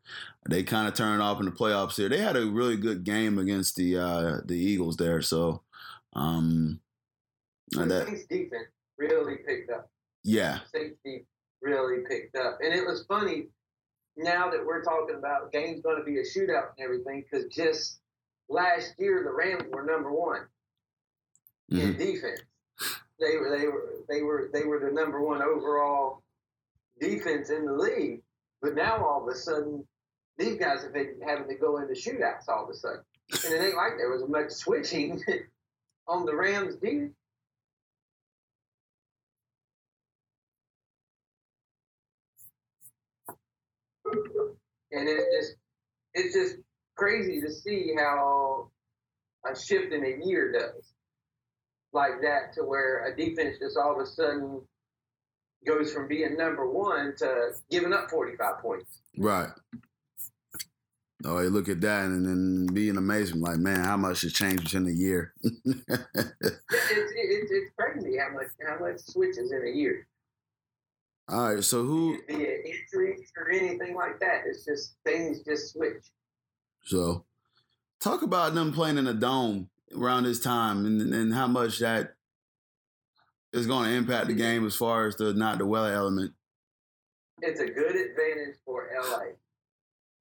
they 0.48 0.62
kind 0.62 0.88
of 0.88 0.94
turned 0.94 1.22
off 1.22 1.40
in 1.40 1.46
the 1.46 1.52
playoffs 1.52 1.96
here. 1.96 2.08
They 2.08 2.18
had 2.18 2.36
a 2.36 2.46
really 2.46 2.76
good 2.76 3.04
game 3.04 3.38
against 3.38 3.76
the 3.76 3.98
uh, 3.98 4.36
the 4.44 4.56
Eagles 4.56 4.96
there. 4.96 5.22
So, 5.22 5.62
um, 6.14 6.80
the 7.70 7.84
that, 7.86 8.06
Saints 8.06 8.26
defense 8.26 8.68
really 8.98 9.36
picked 9.36 9.70
up. 9.70 9.90
Yeah, 10.22 10.58
Saints 12.40 12.56
really 12.60 12.60
picked 12.60 12.60
up, 12.60 12.60
and 12.60 12.74
it 12.74 12.86
was 12.86 13.04
funny. 13.06 13.46
Now 14.16 14.50
that 14.50 14.66
we're 14.66 14.82
talking 14.82 15.16
about 15.16 15.52
games 15.52 15.82
going 15.82 15.98
to 15.98 16.04
be 16.04 16.18
a 16.18 16.22
shootout 16.22 16.70
and 16.76 16.84
everything, 16.84 17.24
because 17.30 17.46
just 17.46 18.00
last 18.48 18.94
year 18.98 19.22
the 19.24 19.30
Rams 19.30 19.64
were 19.72 19.84
number 19.84 20.12
one 20.12 20.42
mm-hmm. 21.70 21.80
in 21.80 21.96
defense. 21.96 22.40
They 23.18 23.36
were 23.36 23.56
they 23.56 23.66
were 23.66 23.94
they 24.08 24.22
were 24.22 24.50
they 24.52 24.64
were 24.64 24.80
the 24.80 24.92
number 24.92 25.22
one 25.22 25.42
overall 25.42 26.22
defense 27.00 27.50
in 27.50 27.66
the 27.66 27.72
league. 27.72 28.22
But 28.62 28.74
now 28.74 29.04
all 29.04 29.22
of 29.22 29.28
a 29.28 29.36
sudden, 29.36 29.86
these 30.38 30.58
guys 30.58 30.82
have 30.82 30.92
been 30.92 31.20
having 31.26 31.48
to 31.48 31.54
go 31.54 31.78
into 31.78 31.94
shootouts 31.94 32.48
all 32.48 32.64
of 32.64 32.70
a 32.70 32.74
sudden. 32.74 33.02
And 33.44 33.54
it 33.54 33.64
ain't 33.64 33.76
like 33.76 33.92
there 33.96 34.10
was 34.10 34.28
much 34.28 34.50
switching 34.50 35.22
on 36.08 36.26
the 36.26 36.34
Rams 36.34 36.76
defense. 36.76 37.14
And 44.92 45.08
it's 45.08 45.24
just 45.36 45.56
it's 46.14 46.34
just 46.34 46.56
crazy 46.96 47.40
to 47.40 47.50
see 47.50 47.94
how 47.96 48.70
a 49.50 49.58
shift 49.58 49.92
in 49.92 50.04
a 50.04 50.26
year 50.26 50.52
does 50.52 50.92
like 51.92 52.20
that 52.22 52.52
to 52.54 52.62
where 52.62 53.06
a 53.06 53.16
defense 53.16 53.58
just 53.58 53.76
all 53.76 53.94
of 53.94 54.00
a 54.00 54.06
sudden 54.06 54.60
goes 55.66 55.92
from 55.92 56.08
being 56.08 56.36
number 56.36 56.68
one 56.70 57.14
to 57.18 57.52
giving 57.70 57.92
up 57.92 58.10
45 58.10 58.58
points. 58.60 59.00
Right. 59.18 59.48
Oh, 61.24 61.38
you 61.40 61.50
look 61.50 61.68
at 61.68 61.82
that 61.82 62.06
and 62.06 62.24
then 62.24 62.66
being 62.72 62.96
amazing, 62.96 63.42
like, 63.42 63.58
man, 63.58 63.84
how 63.84 63.98
much 63.98 64.22
has 64.22 64.32
changed 64.32 64.74
in 64.74 64.86
a 64.86 64.90
year? 64.90 65.34
it's, 65.42 65.58
it's, 65.74 67.50
it's 67.50 67.70
crazy 67.78 68.16
how 68.16 68.32
much 68.32 68.46
how 68.66 68.78
much 68.78 69.00
switches 69.00 69.52
in 69.52 69.66
a 69.66 69.70
year. 69.70 70.06
All 71.30 71.54
right, 71.54 71.62
so 71.62 71.84
who? 71.84 72.18
Be 72.26 72.34
it 72.34 72.66
injuries 72.66 73.32
or 73.36 73.50
anything 73.50 73.94
like 73.94 74.18
that. 74.18 74.42
It's 74.46 74.64
just 74.64 74.96
things 75.04 75.42
just 75.44 75.72
switch. 75.72 76.10
So, 76.82 77.24
talk 78.00 78.22
about 78.22 78.54
them 78.54 78.72
playing 78.72 78.98
in 78.98 79.06
a 79.06 79.14
dome 79.14 79.68
around 79.96 80.24
this 80.24 80.40
time 80.40 80.86
and, 80.86 81.14
and 81.14 81.32
how 81.32 81.46
much 81.46 81.78
that 81.78 82.14
is 83.52 83.68
going 83.68 83.90
to 83.90 83.96
impact 83.96 84.26
the 84.26 84.34
game 84.34 84.66
as 84.66 84.74
far 84.74 85.06
as 85.06 85.14
the 85.16 85.32
not 85.32 85.58
the 85.58 85.66
weather 85.66 85.92
element. 85.92 86.32
It's 87.42 87.60
a 87.60 87.66
good 87.66 87.94
advantage 87.94 88.56
for 88.64 88.90
LA 89.00 89.34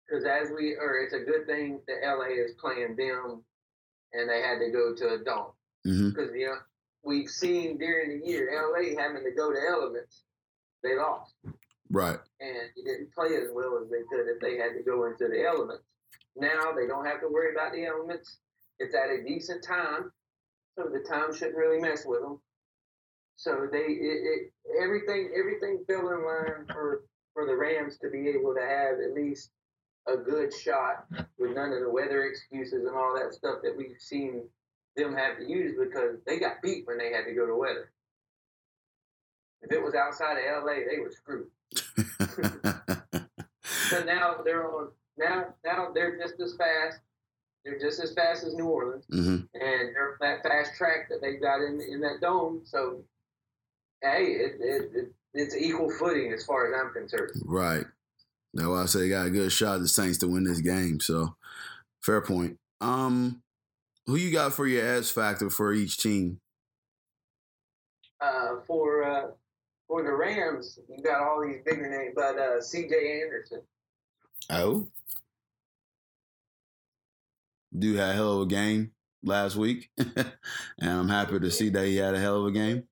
because 0.06 0.24
as 0.24 0.50
we 0.50 0.74
or 0.74 0.98
it's 0.98 1.14
a 1.14 1.20
good 1.20 1.46
thing 1.46 1.80
that 1.86 1.96
LA 2.04 2.26
is 2.44 2.54
playing 2.60 2.96
them 2.96 3.42
and 4.12 4.28
they 4.28 4.40
had 4.40 4.58
to 4.58 4.70
go 4.72 4.94
to 4.94 5.14
a 5.14 5.24
dome 5.24 5.52
because 5.84 6.30
hmm 6.30 6.36
you 6.36 6.46
know 6.46 6.56
we've 7.02 7.30
seen 7.30 7.78
during 7.78 8.20
the 8.20 8.26
year 8.26 8.50
LA 8.52 9.00
having 9.00 9.24
to 9.24 9.30
go 9.36 9.52
to 9.52 9.58
elements 9.58 10.24
they 10.82 10.96
lost 10.96 11.34
Right. 11.90 12.18
and 12.40 12.56
it 12.76 12.84
didn't 12.84 13.14
play 13.14 13.36
as 13.36 13.48
well 13.52 13.78
as 13.82 13.90
they 13.90 14.02
could 14.10 14.28
if 14.28 14.40
they 14.40 14.56
had 14.56 14.74
to 14.76 14.82
go 14.84 15.06
into 15.06 15.26
the 15.28 15.44
elements. 15.46 15.84
Now 16.36 16.72
they 16.72 16.86
don't 16.86 17.06
have 17.06 17.20
to 17.22 17.28
worry 17.28 17.52
about 17.52 17.72
the 17.72 17.86
elements. 17.86 18.38
It's 18.78 18.94
at 18.94 19.10
a 19.10 19.24
decent 19.26 19.64
time, 19.64 20.12
so 20.76 20.84
the 20.84 21.00
time 21.08 21.34
shouldn't 21.34 21.56
really 21.56 21.80
mess 21.80 22.04
with 22.06 22.20
them. 22.20 22.40
So 23.36 23.68
they 23.70 23.78
it, 23.78 24.20
it 24.24 24.52
everything 24.82 25.30
everything 25.38 25.84
fell 25.86 26.10
in 26.10 26.24
line 26.24 26.66
for 26.72 27.02
for 27.34 27.46
the 27.46 27.56
Rams 27.56 27.96
to 27.98 28.10
be 28.10 28.28
able 28.28 28.54
to 28.54 28.60
have 28.60 28.98
at 29.00 29.14
least 29.14 29.50
a 30.06 30.16
good 30.16 30.52
shot 30.52 31.06
with 31.38 31.54
none 31.54 31.72
of 31.72 31.80
the 31.80 31.90
weather 31.90 32.24
excuses 32.24 32.84
and 32.86 32.94
all 32.96 33.14
that 33.18 33.34
stuff 33.34 33.58
that 33.62 33.76
we've 33.76 33.96
seen 33.98 34.42
them 34.96 35.14
have 35.14 35.38
to 35.38 35.44
use 35.48 35.76
because 35.78 36.16
they 36.26 36.38
got 36.38 36.62
beat 36.62 36.86
when 36.86 36.98
they 36.98 37.12
had 37.12 37.24
to 37.24 37.34
go 37.34 37.46
to 37.46 37.54
weather. 37.54 37.90
If 39.62 39.72
it 39.72 39.82
was 39.82 39.94
outside 39.94 40.38
of 40.38 40.64
LA, 40.64 40.74
they 40.90 40.98
were 40.98 41.10
screwed. 41.10 41.48
But 43.90 44.06
now 44.06 44.36
they're 44.44 44.70
on 44.70 44.88
now 45.18 45.54
now 45.64 45.88
they're 45.94 46.18
just 46.18 46.40
as 46.40 46.56
fast. 46.56 47.00
They're 47.64 47.78
just 47.78 48.00
as 48.00 48.14
fast 48.14 48.44
as 48.44 48.54
New 48.54 48.66
Orleans, 48.66 49.04
hmm 49.10 49.36
and 49.54 49.94
they're 49.94 50.16
that 50.20 50.42
fast 50.42 50.76
track 50.76 51.08
that 51.10 51.20
they 51.20 51.36
got 51.36 51.60
in 51.60 51.80
in 51.80 52.00
that 52.00 52.20
dome. 52.20 52.62
So 52.64 53.02
hey, 54.02 54.24
it, 54.24 54.56
it, 54.60 54.90
it 54.94 55.12
it's 55.34 55.56
equal 55.56 55.90
footing 55.90 56.32
as 56.32 56.44
far 56.44 56.66
as 56.66 56.80
I'm 56.80 56.92
concerned. 56.92 57.30
Right. 57.44 57.84
That's 58.54 58.68
why 58.68 58.82
I 58.82 58.86
say 58.86 59.00
they 59.00 59.08
got 59.10 59.26
a 59.26 59.30
good 59.30 59.52
shot 59.52 59.76
at 59.76 59.82
the 59.82 59.88
Saints 59.88 60.18
to 60.18 60.28
win 60.28 60.44
this 60.44 60.60
game. 60.60 61.00
So, 61.00 61.36
fair 62.00 62.22
point. 62.22 62.58
Um, 62.80 63.42
who 64.06 64.16
you 64.16 64.32
got 64.32 64.54
for 64.54 64.66
your 64.66 64.86
S 64.86 65.10
factor 65.10 65.50
for 65.50 65.72
each 65.74 65.98
team? 65.98 66.40
Uh, 68.20 68.56
for 68.66 69.04
uh, 69.04 69.26
for 69.88 70.02
the 70.02 70.12
Rams, 70.12 70.78
you 70.88 71.02
got 71.02 71.22
all 71.22 71.42
these 71.44 71.62
bigger 71.64 71.88
names, 71.88 72.12
but 72.14 72.38
uh, 72.38 72.60
C.J. 72.60 73.22
Anderson. 73.22 73.62
Oh, 74.50 74.86
dude 77.76 77.96
had 77.96 78.10
a 78.10 78.12
hell 78.12 78.34
of 78.34 78.42
a 78.42 78.46
game 78.46 78.92
last 79.22 79.56
week, 79.56 79.90
and 79.98 80.30
I'm 80.80 81.08
happy 81.08 81.40
to 81.40 81.50
see 81.50 81.70
that 81.70 81.86
he 81.86 81.96
had 81.96 82.14
a 82.14 82.20
hell 82.20 82.42
of 82.42 82.46
a 82.46 82.52
game. 82.52 82.84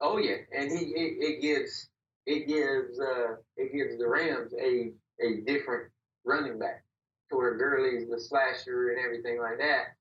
Oh 0.00 0.18
yeah, 0.18 0.36
and 0.56 0.70
he 0.70 0.86
it, 0.86 1.16
it 1.20 1.42
gives 1.42 1.88
it 2.26 2.46
gives 2.46 2.98
uh, 3.00 3.36
it 3.56 3.72
gives 3.72 3.98
the 3.98 4.08
Rams 4.08 4.52
a 4.60 4.92
a 5.20 5.40
different 5.46 5.90
running 6.24 6.58
back 6.58 6.84
to 7.30 7.36
where 7.36 7.56
Gurley's 7.56 8.08
the 8.08 8.20
slasher 8.20 8.90
and 8.90 9.04
everything 9.04 9.40
like 9.40 9.58
that. 9.58 9.96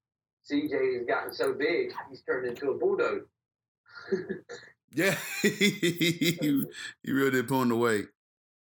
CJ 0.50 0.98
has 0.98 1.06
gotten 1.08 1.34
so 1.34 1.54
big, 1.54 1.92
he's 2.10 2.22
turned 2.22 2.48
into 2.48 2.72
a 2.72 2.78
bulldog. 2.78 3.22
Yeah, 4.98 5.16
he, 5.44 6.66
he 7.04 7.12
really 7.12 7.30
did 7.30 7.48
put 7.48 7.62
on 7.62 7.70
the 7.70 7.76
weight, 7.76 8.08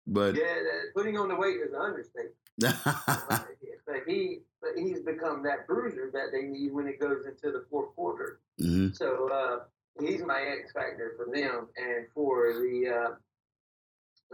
but 0.07 0.35
Yeah, 0.35 0.55
putting 0.95 1.17
on 1.17 1.27
the 1.27 1.35
weight 1.35 1.57
is 1.57 1.73
an 1.73 1.81
understatement. 1.81 2.35
but, 2.59 3.47
but 3.85 3.95
he 4.07 4.39
but 4.61 4.69
he's 4.77 5.01
become 5.01 5.43
that 5.43 5.67
bruiser 5.67 6.09
that 6.13 6.27
they 6.31 6.43
need 6.47 6.71
when 6.71 6.87
it 6.87 6.97
goes 6.97 7.25
into 7.25 7.51
the 7.51 7.65
fourth 7.69 7.93
quarter. 7.95 8.39
hmm 8.57 8.87
So 8.93 9.29
uh, 9.29 9.59
he's 9.99 10.21
my 10.23 10.39
X 10.39 10.71
factor 10.71 11.11
for 11.17 11.25
them, 11.25 11.67
and 11.75 12.07
for 12.15 12.53
the 12.53 12.87
uh, 12.87 13.15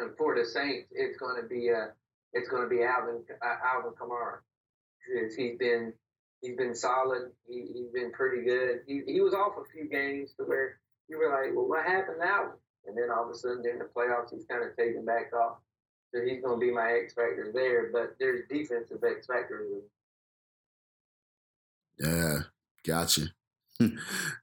and 0.03 0.15
for 0.15 0.35
the 0.35 0.45
Saints, 0.45 0.89
it's 0.91 1.17
going 1.17 1.41
to 1.41 1.47
be 1.47 1.71
uh, 1.71 1.87
it's 2.33 2.49
going 2.49 2.61
to 2.61 2.69
be 2.69 2.83
Alvin 2.83 3.23
uh, 3.41 3.55
Alvin 3.65 3.93
Kamara 3.99 4.37
because 5.07 5.35
he's 5.35 5.57
been 5.57 5.93
he's 6.43 6.55
been 6.55 6.75
solid. 6.75 7.31
He, 7.47 7.65
he's 7.73 7.91
been 7.91 8.11
pretty 8.11 8.45
good. 8.45 8.81
He, 8.85 9.01
he 9.07 9.21
was 9.21 9.33
off 9.33 9.53
a 9.57 9.65
few 9.73 9.89
games 9.89 10.35
to 10.37 10.43
where 10.43 10.77
you 11.09 11.17
were 11.17 11.29
like, 11.29 11.55
well, 11.55 11.67
what 11.67 11.85
happened 11.85 12.17
now? 12.19 12.53
And 12.85 12.97
then 12.97 13.09
all 13.11 13.25
of 13.25 13.31
a 13.31 13.33
sudden 13.33 13.61
during 13.61 13.79
the 13.79 13.85
playoffs, 13.85 14.31
he's 14.31 14.45
kind 14.45 14.63
of 14.63 14.75
taken 14.75 15.05
back 15.05 15.33
off. 15.33 15.57
So 16.13 16.21
he's 16.21 16.41
going 16.41 16.59
to 16.59 16.65
be 16.65 16.71
my 16.71 16.91
X 17.03 17.13
factor 17.13 17.51
there. 17.53 17.89
But 17.91 18.15
there's 18.19 18.41
defensive 18.49 19.03
X 19.03 19.27
factors. 19.27 19.69
Yeah, 21.99 22.39
gotcha. 22.85 23.27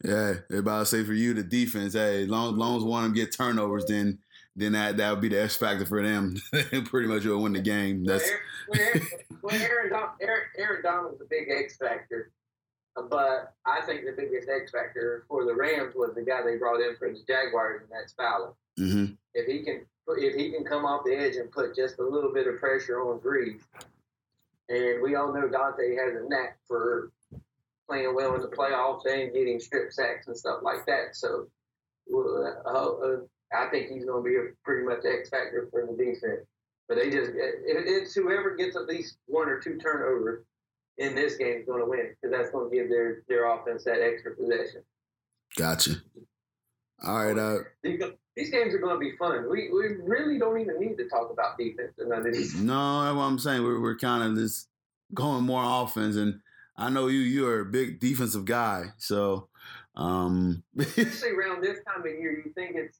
yeah, 0.04 0.34
about 0.50 0.80
to 0.80 0.86
say 0.86 1.04
for 1.04 1.12
you 1.12 1.34
the 1.34 1.42
defense. 1.42 1.94
Hey, 1.94 2.22
as 2.22 2.28
long, 2.28 2.54
as 2.54 2.58
long 2.58 2.76
as 2.76 2.84
one 2.84 3.04
of 3.04 3.10
them 3.10 3.14
get 3.14 3.34
turnovers, 3.34 3.84
then 3.86 4.18
then 4.54 4.72
that 4.72 4.96
that 4.96 5.10
would 5.10 5.20
be 5.20 5.28
the 5.28 5.42
X 5.42 5.56
factor 5.56 5.84
for 5.84 6.02
them. 6.02 6.36
Pretty 6.86 7.08
much 7.08 7.24
will 7.24 7.42
win 7.42 7.52
the 7.52 7.60
game. 7.60 8.04
That's 8.04 8.24
Aaron, 8.74 9.06
well, 9.42 9.54
Aaron, 9.54 9.90
well, 9.90 10.14
Aaron, 10.20 10.20
Aaron, 10.20 10.42
Aaron 10.58 10.82
Donald's 10.82 11.20
a 11.20 11.24
big 11.28 11.48
X 11.50 11.76
factor, 11.76 12.32
but 13.02 13.52
I 13.64 13.82
think 13.84 14.04
the 14.04 14.12
biggest 14.12 14.48
X 14.48 14.70
factor 14.70 15.24
for 15.28 15.44
the 15.44 15.54
Rams 15.54 15.94
was 15.94 16.14
the 16.14 16.22
guy 16.22 16.42
they 16.42 16.56
brought 16.56 16.80
in 16.80 16.96
for 16.96 17.08
the 17.08 17.20
Jaguars, 17.26 17.82
and 17.82 17.90
that's 17.90 18.12
Fowler. 18.14 18.52
hmm 18.76 19.06
If 19.34 19.46
he 19.46 19.62
can, 19.62 19.84
if 20.08 20.34
he 20.34 20.50
can 20.50 20.64
come 20.64 20.84
off 20.84 21.04
the 21.04 21.14
edge 21.14 21.36
and 21.36 21.50
put 21.50 21.76
just 21.76 21.98
a 21.98 22.04
little 22.04 22.32
bit 22.32 22.46
of 22.46 22.58
pressure 22.58 23.00
on 23.00 23.20
Brees, 23.20 23.60
and 24.68 25.02
we 25.02 25.14
all 25.14 25.32
know 25.32 25.48
Dante 25.48 25.96
has 25.96 26.14
a 26.14 26.28
knack 26.28 26.58
for 26.66 27.10
playing 27.88 28.14
well 28.14 28.34
in 28.34 28.40
the 28.40 28.48
playoffs 28.48 29.06
and 29.06 29.32
getting 29.32 29.60
strip 29.60 29.92
sacks 29.92 30.26
and 30.26 30.36
stuff 30.36 30.60
like 30.62 30.84
that. 30.86 31.14
So, 31.14 31.46
uh, 32.12 32.68
uh, 32.68 33.16
I 33.52 33.68
think 33.70 33.90
he's 33.90 34.04
going 34.04 34.24
to 34.24 34.28
be 34.28 34.36
a 34.36 34.52
pretty 34.64 34.84
much 34.84 35.04
X 35.04 35.28
factor 35.28 35.68
for 35.70 35.86
the 35.86 35.92
defense. 35.92 36.46
But 36.88 36.96
they 36.96 37.10
just, 37.10 37.30
it, 37.30 37.62
it's 37.66 38.14
whoever 38.14 38.56
gets 38.56 38.76
at 38.76 38.86
least 38.86 39.18
one 39.26 39.48
or 39.48 39.60
two 39.60 39.76
turnovers 39.76 40.44
in 40.98 41.14
this 41.14 41.36
game 41.36 41.58
is 41.60 41.66
going 41.66 41.80
to 41.80 41.88
win 41.88 42.10
because 42.10 42.36
that's 42.36 42.50
going 42.50 42.70
to 42.70 42.76
give 42.76 42.88
their, 42.88 43.22
their 43.28 43.50
offense 43.50 43.84
that 43.84 44.00
extra 44.02 44.34
possession. 44.34 44.82
Gotcha. 45.56 45.96
All 47.04 47.26
right. 47.26 47.38
Uh, 47.38 47.58
These, 47.82 48.50
games 48.50 48.74
are 48.74 48.78
going 48.78 48.94
to 48.94 49.00
be 49.00 49.16
fun. 49.16 49.48
We, 49.50 49.70
we 49.70 49.96
really 50.02 50.38
don't 50.38 50.60
even 50.60 50.80
need 50.80 50.96
to 50.96 51.08
talk 51.08 51.30
about 51.30 51.58
defense 51.58 51.92
in 51.98 52.08
none 52.08 52.26
of 52.26 52.32
these. 52.32 52.54
no, 52.54 53.04
that's 53.04 53.16
what 53.16 53.22
I'm 53.22 53.38
saying. 53.38 53.62
We're 53.62 53.80
we're 53.80 53.98
kind 53.98 54.22
of 54.22 54.36
just 54.36 54.68
going 55.14 55.44
more 55.44 55.62
offense, 55.64 56.16
and 56.16 56.40
I 56.76 56.90
know 56.90 57.08
you 57.08 57.20
you're 57.20 57.60
a 57.60 57.64
big 57.66 58.00
defensive 58.00 58.44
guy, 58.44 58.86
so 58.98 59.48
um, 59.96 60.62
Especially 60.78 61.30
around 61.30 61.62
this 61.62 61.78
time 61.84 62.00
of 62.00 62.06
year, 62.06 62.42
you 62.44 62.52
think 62.54 62.76
it's 62.76 62.98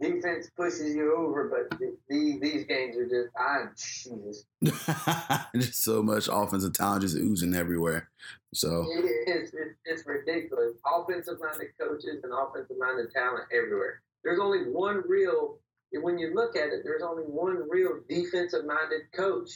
defense 0.00 0.50
pushes 0.56 0.94
you 0.94 1.14
over, 1.16 1.48
but 1.48 1.78
th- 1.78 1.94
these, 2.08 2.40
these 2.40 2.64
games 2.64 2.96
are 2.96 3.08
just, 3.08 3.28
I, 3.36 3.64
Jesus. 3.76 4.44
just 5.56 5.82
so 5.82 6.02
much 6.02 6.28
offensive 6.30 6.72
talent 6.72 7.02
just 7.02 7.16
oozing 7.16 7.54
everywhere. 7.54 8.08
So 8.54 8.86
It 8.90 9.04
is, 9.04 9.52
it's, 9.54 9.76
it's 9.84 10.06
ridiculous. 10.06 10.74
Offensive 10.86 11.38
minded 11.40 11.68
coaches 11.78 12.22
and 12.22 12.32
offensive 12.32 12.76
minded 12.78 13.12
talent 13.12 13.44
everywhere. 13.52 14.02
There's 14.24 14.40
only 14.40 14.70
one 14.70 15.02
real, 15.06 15.58
when 15.92 16.18
you 16.18 16.34
look 16.34 16.56
at 16.56 16.68
it, 16.68 16.82
there's 16.84 17.02
only 17.02 17.24
one 17.24 17.68
real 17.68 18.00
defensive 18.08 18.64
minded 18.64 19.12
coach 19.14 19.50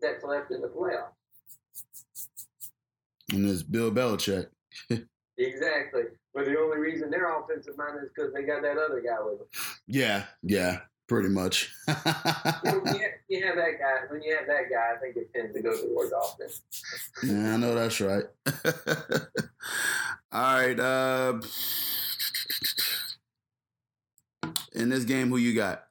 that's 0.00 0.22
left 0.24 0.50
in 0.50 0.60
the 0.60 0.68
playoffs. 0.68 1.12
and 3.32 3.48
it's 3.48 3.62
Bill 3.62 3.90
Belichick. 3.90 4.46
Exactly. 5.38 6.02
But 6.34 6.46
the 6.46 6.58
only 6.58 6.78
reason 6.78 7.10
they're 7.10 7.38
offensive 7.38 7.76
minded 7.78 8.04
is 8.04 8.10
because 8.14 8.32
they 8.34 8.42
got 8.42 8.62
that 8.62 8.76
other 8.76 9.00
guy 9.00 9.24
with 9.24 9.38
them. 9.38 9.48
Yeah, 9.86 10.24
yeah. 10.42 10.80
pretty 11.08 11.28
much. 11.28 11.72
know, 11.88 11.94
you, 12.64 12.82
have, 12.84 13.00
you 13.28 13.46
have 13.46 13.56
that 13.56 13.78
guy. 13.78 14.06
When 14.10 14.22
you 14.22 14.36
have 14.36 14.46
that 14.46 14.70
guy, 14.70 14.94
I 14.94 14.98
think 15.00 15.16
it 15.16 15.32
tends 15.34 15.54
to 15.54 15.62
go 15.62 15.76
towards 15.76 16.12
offense. 16.12 16.62
yeah, 17.22 17.54
I 17.54 17.56
know 17.56 17.74
that's 17.74 18.00
right. 18.00 18.24
All 20.32 20.54
right. 20.54 20.78
Uh, 20.78 21.40
in 24.74 24.90
this 24.90 25.04
game, 25.04 25.28
who 25.28 25.38
you 25.38 25.54
got? 25.54 25.84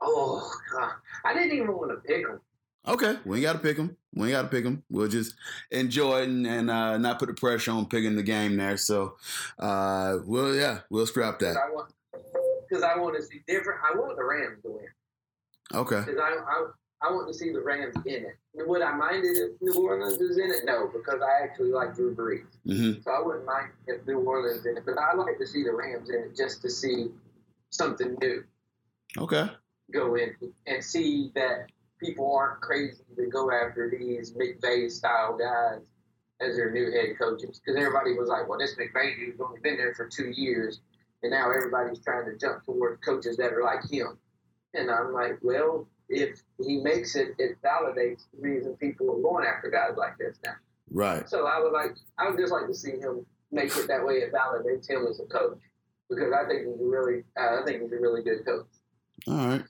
Oh 0.00 0.50
God, 0.72 0.92
I 1.24 1.34
didn't 1.34 1.52
even 1.52 1.72
want 1.72 1.90
to 1.90 1.96
pick 1.96 2.26
him. 2.26 2.40
Okay, 2.88 3.16
we 3.24 3.36
ain't 3.36 3.44
got 3.44 3.52
to 3.54 3.58
pick 3.58 3.76
them. 3.76 3.96
We 4.14 4.28
ain't 4.28 4.32
got 4.32 4.42
to 4.42 4.48
pick 4.48 4.64
them. 4.64 4.82
We'll 4.88 5.08
just 5.08 5.34
enjoy 5.70 6.22
it 6.22 6.28
and, 6.28 6.46
and 6.46 6.70
uh, 6.70 6.96
not 6.98 7.18
put 7.18 7.28
the 7.28 7.34
pressure 7.34 7.72
on 7.72 7.86
picking 7.86 8.16
the 8.16 8.22
game 8.22 8.56
there. 8.56 8.76
So, 8.78 9.16
uh, 9.58 10.18
well, 10.24 10.54
yeah, 10.54 10.80
we'll 10.88 11.06
scrap 11.06 11.38
that. 11.40 11.56
I 11.56 11.70
want 11.70 11.92
because 12.68 12.82
I 12.82 12.96
want 12.98 13.16
to 13.16 13.22
see 13.22 13.42
different. 13.46 13.80
I 13.84 13.96
want 13.96 14.16
the 14.16 14.24
Rams 14.24 14.62
to 14.62 14.70
win. 14.70 14.86
Okay. 15.74 16.00
Because 16.00 16.20
I, 16.20 16.30
I 16.30 16.66
I 17.00 17.12
want 17.12 17.28
to 17.28 17.34
see 17.34 17.52
the 17.52 17.60
Rams 17.60 17.94
in 18.06 18.24
it. 18.24 18.36
Would 18.54 18.82
I 18.82 18.94
mind 18.96 19.24
it 19.24 19.36
if 19.36 19.50
New 19.60 19.86
Orleans 19.86 20.20
is 20.20 20.38
in 20.38 20.50
it? 20.50 20.64
No, 20.64 20.90
because 20.92 21.20
I 21.22 21.44
actually 21.44 21.70
like 21.70 21.94
Drew 21.94 22.14
Brees. 22.14 22.46
Mm-hmm. 22.66 23.02
So 23.02 23.10
I 23.10 23.24
wouldn't 23.24 23.46
mind 23.46 23.70
if 23.86 24.04
New 24.06 24.18
Orleans 24.20 24.60
is 24.60 24.66
in 24.66 24.76
it. 24.76 24.84
But 24.84 24.98
I 24.98 25.14
like 25.14 25.38
to 25.38 25.46
see 25.46 25.62
the 25.62 25.72
Rams 25.72 26.10
in 26.10 26.16
it 26.16 26.36
just 26.36 26.60
to 26.62 26.70
see 26.70 27.08
something 27.70 28.16
new 28.20 28.42
Okay. 29.18 29.48
go 29.92 30.14
in 30.16 30.34
and 30.66 30.82
see 30.82 31.30
that 31.34 31.66
people 31.98 32.34
aren't 32.34 32.60
crazy 32.60 33.02
to 33.16 33.26
go 33.26 33.50
after 33.50 33.90
these 33.90 34.32
McVay 34.32 34.90
style 34.90 35.36
guys 35.36 35.82
as 36.40 36.56
their 36.56 36.70
new 36.70 36.90
head 36.92 37.18
coaches. 37.18 37.60
Because 37.60 37.80
everybody 37.80 38.14
was 38.14 38.28
like, 38.28 38.48
well, 38.48 38.58
this 38.58 38.76
McVay 38.76 39.16
dude's 39.16 39.40
only 39.40 39.60
been 39.60 39.76
there 39.76 39.94
for 39.94 40.08
two 40.08 40.30
years. 40.30 40.80
And 41.22 41.32
now 41.32 41.50
everybody's 41.50 42.00
trying 42.00 42.26
to 42.26 42.36
jump 42.38 42.64
towards 42.64 43.00
coaches 43.04 43.36
that 43.38 43.52
are 43.52 43.62
like 43.62 43.88
him. 43.90 44.18
And 44.74 44.90
I'm 44.90 45.12
like, 45.12 45.38
well, 45.42 45.88
if 46.08 46.40
he 46.64 46.78
makes 46.78 47.16
it, 47.16 47.28
it 47.38 47.58
validates 47.62 48.24
the 48.32 48.40
reason 48.40 48.76
people 48.76 49.10
are 49.10 49.20
going 49.20 49.44
after 49.46 49.70
guys 49.70 49.96
like 49.96 50.16
this 50.18 50.38
now. 50.44 50.54
Right. 50.90 51.28
So 51.28 51.46
I 51.46 51.60
would 51.60 51.72
like, 51.72 51.96
I 52.18 52.28
would 52.28 52.38
just 52.38 52.52
like 52.52 52.66
to 52.66 52.74
see 52.74 52.92
him 52.92 53.26
make 53.50 53.76
it 53.76 53.88
that 53.88 54.04
way. 54.04 54.14
It 54.14 54.32
validates 54.32 54.88
him 54.88 55.06
as 55.08 55.20
a 55.20 55.24
coach 55.24 55.58
because 56.08 56.32
I 56.32 56.46
think 56.46 56.66
he's 56.66 56.80
a 56.80 56.84
really, 56.84 57.24
uh, 57.38 57.60
I 57.60 57.64
think 57.64 57.82
he's 57.82 57.92
a 57.92 58.00
really 58.00 58.22
good 58.22 58.44
coach. 58.44 58.66
All 59.26 59.34
right. 59.34 59.62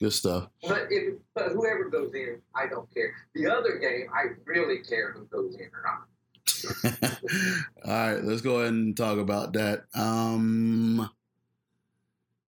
Good 0.00 0.12
stuff. 0.12 0.48
But 0.62 0.86
if, 0.90 1.14
but 1.34 1.48
whoever 1.52 1.88
goes 1.90 2.14
in, 2.14 2.40
I 2.54 2.68
don't 2.68 2.92
care. 2.94 3.12
The 3.34 3.50
other 3.50 3.78
game, 3.78 4.06
I 4.14 4.34
really 4.44 4.78
care 4.78 5.12
who 5.12 5.24
goes 5.26 5.56
in 5.56 5.66
or 5.66 5.82
not. 5.84 6.08
All 7.84 7.92
right, 7.92 8.24
let's 8.24 8.40
go 8.40 8.60
ahead 8.60 8.72
and 8.72 8.96
talk 8.96 9.18
about 9.18 9.52
that. 9.54 9.84
Um, 9.94 11.10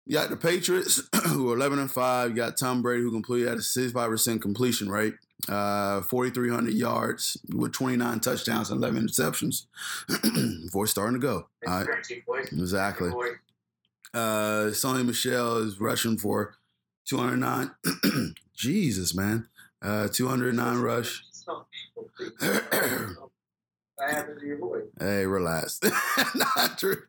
you 0.07 0.15
got 0.15 0.31
the 0.31 0.37
Patriots 0.37 1.03
who 1.27 1.51
are 1.51 1.57
eleven 1.57 1.79
and 1.79 1.91
five. 1.91 2.31
You 2.31 2.37
got 2.37 2.57
Tom 2.57 2.83
Brady 2.83 3.03
who 3.03 3.11
completed 3.11 3.49
at 3.49 3.59
a 3.59 3.63
sixty-five 3.63 4.09
percent 4.11 4.43
completion 4.43 4.89
rate, 4.89 5.15
uh, 5.49 6.03
forty-three 6.03 6.51
hundred 6.51 6.75
yards 6.75 7.37
with 7.53 7.73
twenty-nine 7.73 8.21
touchdowns 8.21 8.71
and 8.71 8.83
eleven 8.83 9.07
interceptions 9.07 9.67
before 10.65 10.87
starting 10.87 11.21
to 11.21 11.25
go. 11.27 11.49
All 11.67 11.85
right, 11.85 11.89
exactly. 12.53 13.11
Uh, 14.13 14.71
Sony 14.71 15.05
Michel 15.07 15.59
is 15.59 15.81
rushing 15.81 16.17
for 16.19 16.57
two 17.05 17.19
hundred 17.19 17.39
nine. 17.39 17.71
Jesus, 18.55 19.15
man, 19.15 19.49
uh, 19.83 20.09
two 20.09 20.29
hundred 20.29 20.55
nine 20.55 20.79
rush. 20.79 21.25
Hey, 24.99 25.27
relax. 25.27 25.81
Not 26.35 26.79
true. 26.79 27.03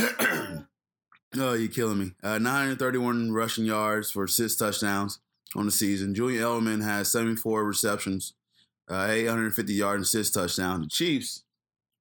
oh, 1.37 1.55
you're 1.55 1.69
killing 1.69 1.99
me. 1.99 2.13
Uh, 2.23 2.39
931 2.39 3.33
rushing 3.33 3.65
yards 3.65 4.11
for 4.11 4.27
six 4.29 4.55
touchdowns 4.55 5.19
on 5.57 5.67
the 5.67 5.73
season. 5.73 6.15
Julian 6.15 6.43
Edelman 6.43 6.85
has 6.85 7.11
74 7.11 7.65
receptions, 7.65 8.35
uh, 8.89 9.07
850 9.09 9.75
yards 9.75 9.99
and 9.99 10.07
six 10.07 10.31
touchdowns. 10.31 10.87
The 10.87 10.91
Chiefs, 10.91 11.43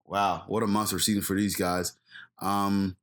wow, 0.06 0.44
what 0.48 0.64
a 0.64 0.68
monster 0.68 1.00
season 1.00 1.24
for 1.24 1.36
these 1.36 1.56
guys. 1.56 1.94
Um, 2.42 2.96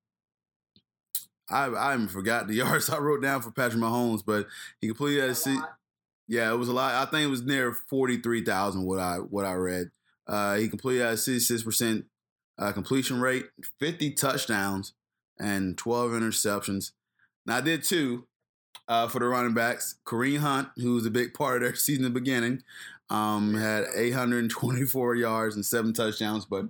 I 1.50 1.66
I 1.66 1.94
even 1.94 2.08
forgot 2.08 2.46
the 2.48 2.54
yards 2.62 2.90
I 2.90 2.98
wrote 2.98 3.22
down 3.22 3.42
for 3.42 3.50
Patrick 3.50 3.82
Mahomes, 3.82 4.22
but 4.24 4.46
he 4.80 4.88
completed 4.88 5.22
that 5.22 5.30
A 5.30 5.34
season. 5.34 5.64
Yeah, 6.28 6.52
it 6.52 6.56
was 6.56 6.68
a 6.68 6.72
lot. 6.72 6.94
I 6.94 7.08
think 7.10 7.24
it 7.26 7.30
was 7.30 7.42
near 7.42 7.72
forty 7.72 8.18
three 8.18 8.44
thousand. 8.44 8.84
What 8.84 8.98
I 8.98 9.16
what 9.18 9.44
I 9.44 9.54
read. 9.54 9.90
Uh, 10.26 10.56
he 10.56 10.68
completed 10.68 11.02
at 11.02 11.18
sixty 11.18 11.38
six 11.40 11.62
percent 11.62 12.06
uh, 12.58 12.72
completion 12.72 13.20
rate, 13.20 13.46
fifty 13.78 14.10
touchdowns, 14.12 14.92
and 15.38 15.78
twelve 15.78 16.10
interceptions. 16.12 16.92
Now 17.46 17.58
I 17.58 17.60
did 17.60 17.84
two 17.84 18.26
uh, 18.88 19.06
for 19.08 19.20
the 19.20 19.26
running 19.26 19.54
backs. 19.54 19.96
Kareem 20.04 20.38
Hunt, 20.38 20.68
who 20.76 20.94
was 20.94 21.06
a 21.06 21.10
big 21.10 21.32
part 21.34 21.56
of 21.56 21.62
their 21.62 21.74
season 21.76 22.04
at 22.04 22.12
the 22.14 22.20
beginning, 22.20 22.62
um, 23.08 23.54
had 23.54 23.84
eight 23.94 24.12
hundred 24.12 24.40
and 24.40 24.50
twenty 24.50 24.84
four 24.84 25.14
yards 25.14 25.54
and 25.54 25.64
seven 25.64 25.92
touchdowns. 25.92 26.44
But 26.44 26.64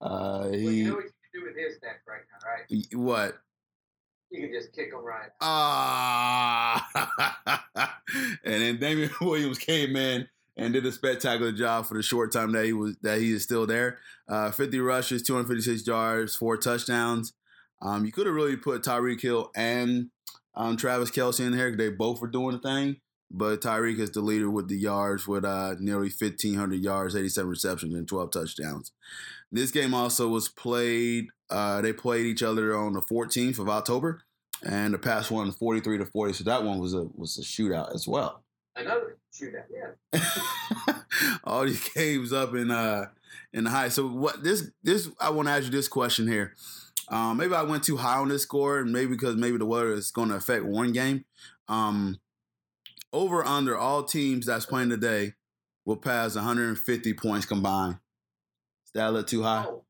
uh, 0.00 0.48
Well, 0.48 0.54
you 0.54 0.58
he 0.70 0.82
know 0.84 0.94
what 0.94 1.04
you 1.04 1.10
can 1.10 1.40
do 1.40 1.46
with 1.46 1.56
his 1.56 1.78
right 2.08 2.20
now, 2.32 2.48
right? 2.48 2.94
what? 2.94 3.38
You 4.32 4.40
can 4.40 4.52
just 4.52 4.72
kick 4.72 4.92
him 4.92 5.04
right. 5.04 5.28
Ah, 5.42 6.88
and 8.44 8.62
then 8.62 8.80
Damien 8.80 9.10
Williams 9.20 9.58
came 9.58 9.94
in 9.94 10.26
and 10.56 10.72
did 10.72 10.86
a 10.86 10.92
spectacular 10.92 11.52
job 11.52 11.84
for 11.84 11.94
the 11.94 12.02
short 12.02 12.32
time 12.32 12.52
that 12.52 12.64
he 12.64 12.72
was 12.72 12.96
that 13.02 13.20
he 13.20 13.32
is 13.32 13.42
still 13.42 13.66
there. 13.66 13.98
Uh, 14.26 14.50
50 14.50 14.80
rushes, 14.80 15.22
256 15.22 15.86
yards, 15.86 16.34
four 16.34 16.56
touchdowns. 16.56 17.34
Um, 17.82 18.06
you 18.06 18.12
could 18.12 18.26
have 18.26 18.34
really 18.34 18.56
put 18.56 18.82
Tyreek 18.82 19.20
Hill 19.20 19.50
and 19.54 20.08
um, 20.54 20.78
Travis 20.78 21.10
Kelce 21.10 21.40
in 21.40 21.52
here. 21.52 21.70
Because 21.70 21.84
they 21.84 21.94
both 21.94 22.22
were 22.22 22.28
doing 22.28 22.52
the 22.56 22.62
thing, 22.62 22.96
but 23.30 23.60
Tyreek 23.60 23.98
is 23.98 24.12
the 24.12 24.22
leader 24.22 24.48
with 24.48 24.68
the 24.68 24.78
yards 24.78 25.28
with 25.28 25.44
uh, 25.44 25.74
nearly 25.78 26.08
1,500 26.08 26.80
yards, 26.80 27.14
87 27.14 27.50
receptions, 27.50 27.94
and 27.94 28.08
12 28.08 28.30
touchdowns. 28.30 28.92
This 29.50 29.70
game 29.70 29.92
also 29.92 30.28
was 30.28 30.48
played. 30.48 31.26
Uh, 31.52 31.82
they 31.82 31.92
played 31.92 32.24
each 32.24 32.42
other 32.42 32.74
on 32.76 32.94
the 32.94 33.02
14th 33.02 33.58
of 33.58 33.68
October, 33.68 34.22
and 34.64 34.94
the 34.94 34.98
past 34.98 35.30
one 35.30 35.50
43 35.52 35.98
to 35.98 36.06
40. 36.06 36.32
So 36.32 36.44
that 36.44 36.64
one 36.64 36.78
was 36.78 36.94
a 36.94 37.04
was 37.14 37.38
a 37.38 37.42
shootout 37.42 37.94
as 37.94 38.08
well. 38.08 38.42
Another 38.74 39.18
shootout, 39.32 39.64
yeah. 39.70 40.94
All 41.44 41.64
these 41.64 41.86
games 41.90 42.32
up 42.32 42.54
in 42.54 42.70
uh 42.70 43.06
in 43.52 43.64
the 43.64 43.70
high. 43.70 43.90
So 43.90 44.08
what 44.08 44.42
this 44.42 44.70
this 44.82 45.10
I 45.20 45.30
want 45.30 45.48
to 45.48 45.52
ask 45.52 45.64
you 45.64 45.70
this 45.70 45.88
question 45.88 46.26
here. 46.26 46.54
Um, 47.08 47.36
maybe 47.36 47.54
I 47.54 47.62
went 47.62 47.84
too 47.84 47.98
high 47.98 48.16
on 48.16 48.28
this 48.28 48.44
score, 48.44 48.78
and 48.78 48.90
maybe 48.90 49.10
because 49.10 49.36
maybe 49.36 49.58
the 49.58 49.66
weather 49.66 49.92
is 49.92 50.10
going 50.10 50.30
to 50.30 50.36
affect 50.36 50.64
one 50.64 50.92
game. 50.92 51.26
Um, 51.68 52.18
over 53.12 53.44
under 53.44 53.76
all 53.76 54.04
teams 54.04 54.46
that's 54.46 54.64
playing 54.64 54.88
today 54.88 55.34
will 55.84 55.96
pass 55.96 56.34
150 56.34 57.12
points 57.14 57.44
combined. 57.44 57.98
Is 58.86 58.92
that 58.94 59.08
a 59.08 59.10
little 59.10 59.24
too 59.24 59.42
high? 59.42 59.66
Oh, 59.68 59.84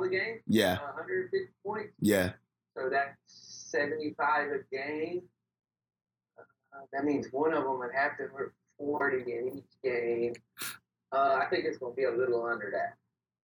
all 0.00 0.08
the 0.08 0.16
games, 0.16 0.40
Yeah, 0.46 0.78
150 0.78 1.48
points. 1.64 1.92
yeah. 2.00 2.32
So 2.76 2.88
that's 2.90 3.16
75 3.26 4.48
a 4.52 4.74
game. 4.74 5.22
Uh, 6.38 6.80
that 6.92 7.04
means 7.04 7.26
one 7.32 7.52
of 7.52 7.64
them 7.64 7.78
would 7.78 7.90
have 7.94 8.16
to 8.18 8.22
hit 8.24 8.52
40 8.78 9.16
in 9.32 9.48
each 9.58 9.64
game. 9.82 10.32
Uh, 11.12 11.40
I 11.42 11.46
think 11.50 11.64
it's 11.64 11.78
going 11.78 11.92
to 11.92 11.96
be 11.96 12.04
a 12.04 12.10
little 12.10 12.44
under 12.46 12.70
that. 12.72 12.94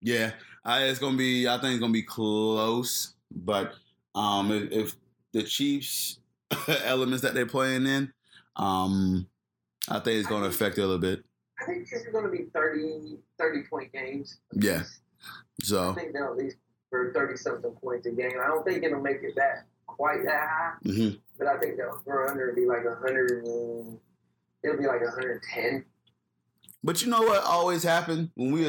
Yeah, 0.02 0.32
I, 0.64 0.84
it's 0.84 0.98
gonna 0.98 1.18
be. 1.18 1.46
I 1.46 1.58
think 1.58 1.72
it's 1.74 1.80
gonna 1.80 1.92
be 1.92 2.02
close, 2.02 3.16
but 3.30 3.74
um, 4.14 4.50
if, 4.50 4.72
if 4.72 4.96
the 5.34 5.42
Chiefs 5.42 6.20
elements 6.86 7.22
that 7.22 7.34
they're 7.34 7.44
playing 7.44 7.84
in, 7.84 8.10
um, 8.56 9.26
I 9.90 9.98
think 9.98 10.18
it's 10.20 10.26
gonna 10.26 10.46
affect 10.46 10.78
it 10.78 10.80
a 10.80 10.86
little 10.86 10.98
bit. 10.98 11.22
I 11.60 11.66
think 11.66 11.90
this 11.90 12.00
is 12.00 12.12
going 12.12 12.24
to 12.24 12.30
be 12.30 12.44
30, 12.54 13.18
30 13.38 13.62
point 13.68 13.92
games. 13.92 14.38
Yeah. 14.54 14.84
I 15.90 15.94
think 15.94 16.12
they'll 16.12 16.24
at 16.26 16.36
least 16.36 16.56
for 16.88 17.12
30 17.12 17.36
something 17.36 17.70
points 17.72 18.06
a 18.06 18.10
game. 18.10 18.32
I 18.42 18.48
don't 18.48 18.64
think 18.64 18.82
it'll 18.82 19.00
make 19.00 19.18
it 19.22 19.34
that 19.36 19.66
quite 19.86 20.24
that 20.24 20.48
high, 20.48 20.72
mhm. 20.84 21.18
but 21.38 21.46
I 21.46 21.58
think 21.58 21.76
they'll 21.76 21.98
throw 22.04 22.28
under 22.28 22.52
be 22.52 22.66
like 22.66 22.84
100 22.84 23.44
and 23.44 23.98
it'll 24.62 24.78
be 24.78 24.86
like 24.86 25.02
110. 25.02 25.84
but 26.82 27.02
you 27.02 27.08
know 27.08 27.22
what 27.22 27.44
always 27.44 27.82
happened 27.82 28.30
when 28.34 28.52
we 28.52 28.62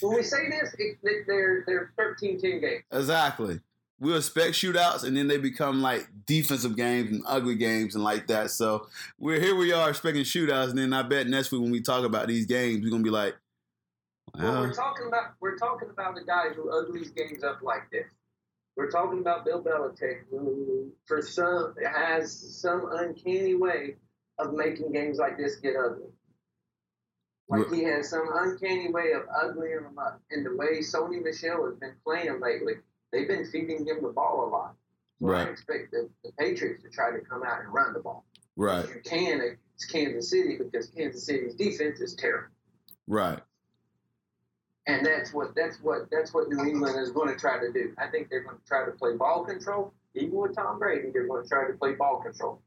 When 0.00 0.16
we 0.16 0.22
say 0.22 0.48
this, 0.48 0.74
it, 0.78 0.98
they're, 1.26 1.64
they're 1.66 1.92
13 1.98 2.40
team 2.40 2.60
games. 2.60 2.84
exactly 2.90 3.60
we 4.02 4.16
expect 4.16 4.54
shootouts, 4.54 5.04
and 5.04 5.16
then 5.16 5.28
they 5.28 5.38
become 5.38 5.80
like 5.80 6.08
defensive 6.26 6.76
games 6.76 7.12
and 7.12 7.22
ugly 7.24 7.54
games 7.54 7.94
and 7.94 8.02
like 8.02 8.26
that. 8.26 8.50
So 8.50 8.88
we're 9.16 9.38
here. 9.38 9.54
We 9.54 9.72
are 9.72 9.88
expecting 9.88 10.24
shootouts, 10.24 10.70
and 10.70 10.78
then 10.78 10.92
I 10.92 11.02
bet 11.02 11.28
next 11.28 11.52
week 11.52 11.62
when 11.62 11.70
we 11.70 11.80
talk 11.80 12.04
about 12.04 12.26
these 12.26 12.44
games, 12.44 12.82
we're 12.82 12.90
gonna 12.90 13.04
be 13.04 13.10
like, 13.10 13.36
Well, 14.34 14.52
well, 14.52 14.60
we're 14.62 14.72
talking 14.74 15.06
about 15.08 15.34
we're 15.40 15.58
talking 15.58 15.90
about 15.90 16.14
the 16.14 16.24
guys 16.24 16.56
who 16.56 16.70
ugly 16.70 17.00
these 17.00 17.10
games 17.10 17.44
up 17.44 17.60
like 17.62 17.90
this. 17.90 18.06
We're 18.76 18.90
talking 18.90 19.18
about 19.20 19.44
Bill 19.44 19.62
Belichick, 19.62 20.22
who 20.30 20.92
for 21.06 21.20
some 21.20 21.74
has 21.84 22.32
some 22.60 22.88
uncanny 22.90 23.54
way 23.54 23.96
of 24.38 24.54
making 24.54 24.92
games 24.92 25.18
like 25.18 25.36
this 25.36 25.56
get 25.56 25.74
ugly. 25.76 26.08
Like 27.48 27.70
he 27.70 27.84
has 27.84 28.08
some 28.08 28.30
uncanny 28.32 28.90
way 28.90 29.12
of 29.12 29.22
uglying 29.28 29.82
them 29.82 29.98
up. 29.98 30.22
And 30.30 30.46
the 30.46 30.56
way 30.56 30.78
Sony 30.78 31.22
Michel 31.22 31.66
has 31.66 31.74
been 31.74 31.94
playing 32.02 32.40
lately, 32.40 32.74
they've 33.12 33.28
been 33.28 33.44
feeding 33.44 33.86
him 33.86 34.02
the 34.02 34.08
ball 34.08 34.48
a 34.48 34.48
lot. 34.48 34.74
So 35.20 35.28
I 35.28 35.30
Right. 35.32 35.48
expect 35.48 35.90
the, 35.90 36.08
the 36.24 36.32
Patriots 36.38 36.82
to 36.82 36.88
try 36.88 37.10
to 37.10 37.20
come 37.20 37.42
out 37.42 37.60
and 37.60 37.72
run 37.72 37.92
the 37.92 38.00
ball. 38.00 38.24
Right. 38.56 38.88
You 38.88 39.00
can 39.04 39.40
against 39.40 39.92
Kansas 39.92 40.30
City 40.30 40.56
because 40.56 40.88
Kansas 40.88 41.24
City's 41.26 41.54
defense 41.54 42.00
is 42.00 42.14
terrible. 42.14 42.48
Right. 43.06 43.40
And 44.86 45.06
that's 45.06 45.32
what 45.32 45.54
that's 45.54 45.76
what 45.80 46.10
that's 46.10 46.34
what 46.34 46.48
New 46.48 46.64
England 46.64 46.98
is 46.98 47.10
going 47.12 47.28
to 47.28 47.36
try 47.38 47.58
to 47.60 47.72
do. 47.72 47.94
I 47.98 48.08
think 48.08 48.28
they're 48.30 48.42
going 48.42 48.56
to 48.56 48.64
try 48.66 48.84
to 48.84 48.90
play 48.92 49.16
ball 49.16 49.44
control. 49.44 49.92
Even 50.14 50.32
with 50.34 50.56
Tom 50.56 50.78
Brady, 50.78 51.10
they're 51.12 51.26
going 51.28 51.42
to 51.44 51.48
try 51.48 51.66
to 51.68 51.72
play 51.74 51.92
ball 51.92 52.20
control. 52.20 52.60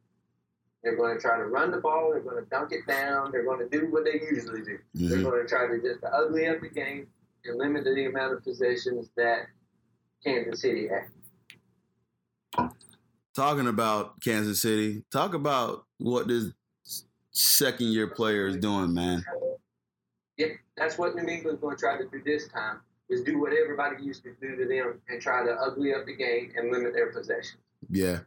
They're 0.82 0.96
going 0.96 1.16
to 1.16 1.22
try 1.22 1.38
to 1.38 1.46
run 1.46 1.72
the 1.72 1.78
ball. 1.78 2.12
They're 2.12 2.22
going 2.22 2.42
to 2.44 2.50
dunk 2.50 2.72
it 2.72 2.88
down. 2.88 3.32
They're 3.32 3.44
going 3.44 3.60
to 3.60 3.70
do 3.70 3.88
what 3.92 4.06
they 4.06 4.22
usually 4.22 4.62
do. 4.62 4.78
They're 4.94 5.18
Mhm. 5.18 5.24
going 5.24 5.42
to 5.42 5.48
try 5.48 5.68
to 5.68 5.82
just 5.82 6.04
ugly 6.06 6.48
up 6.48 6.62
the 6.62 6.70
game 6.70 7.08
and 7.44 7.58
limit 7.58 7.84
the 7.84 8.06
amount 8.06 8.34
of 8.34 8.44
possessions 8.44 9.10
that 9.18 9.48
Kansas 10.24 10.62
City 10.62 10.88
has. 10.88 11.10
Talking 13.36 13.68
about 13.68 14.22
Kansas 14.22 14.62
City, 14.62 15.04
talk 15.12 15.34
about 15.34 15.86
what 15.98 16.28
this 16.30 16.52
second 17.32 17.88
year 17.88 18.08
player 18.08 18.48
is 18.48 18.56
doing, 18.58 18.94
man. 18.94 19.26
Yep, 20.38 20.50
that's 20.78 20.98
what 20.98 21.16
New 21.16 21.28
England's 21.28 21.62
going 21.62 21.76
to 21.76 21.80
try 21.80 21.98
to 21.98 22.04
do 22.10 22.22
this 22.26 22.48
time. 22.50 22.82
Is 23.08 23.22
do 23.22 23.40
what 23.40 23.54
everybody 23.54 24.04
used 24.04 24.24
to 24.24 24.34
do 24.42 24.56
to 24.56 24.66
them 24.68 25.00
and 25.10 25.22
try 25.22 25.46
to 25.46 25.52
ugly 25.52 25.94
up 25.94 26.08
the 26.08 26.16
game 26.16 26.52
and 26.56 26.72
limit 26.72 26.94
their 26.94 27.12
possessions. 27.12 27.62
Yeah. 27.88 28.22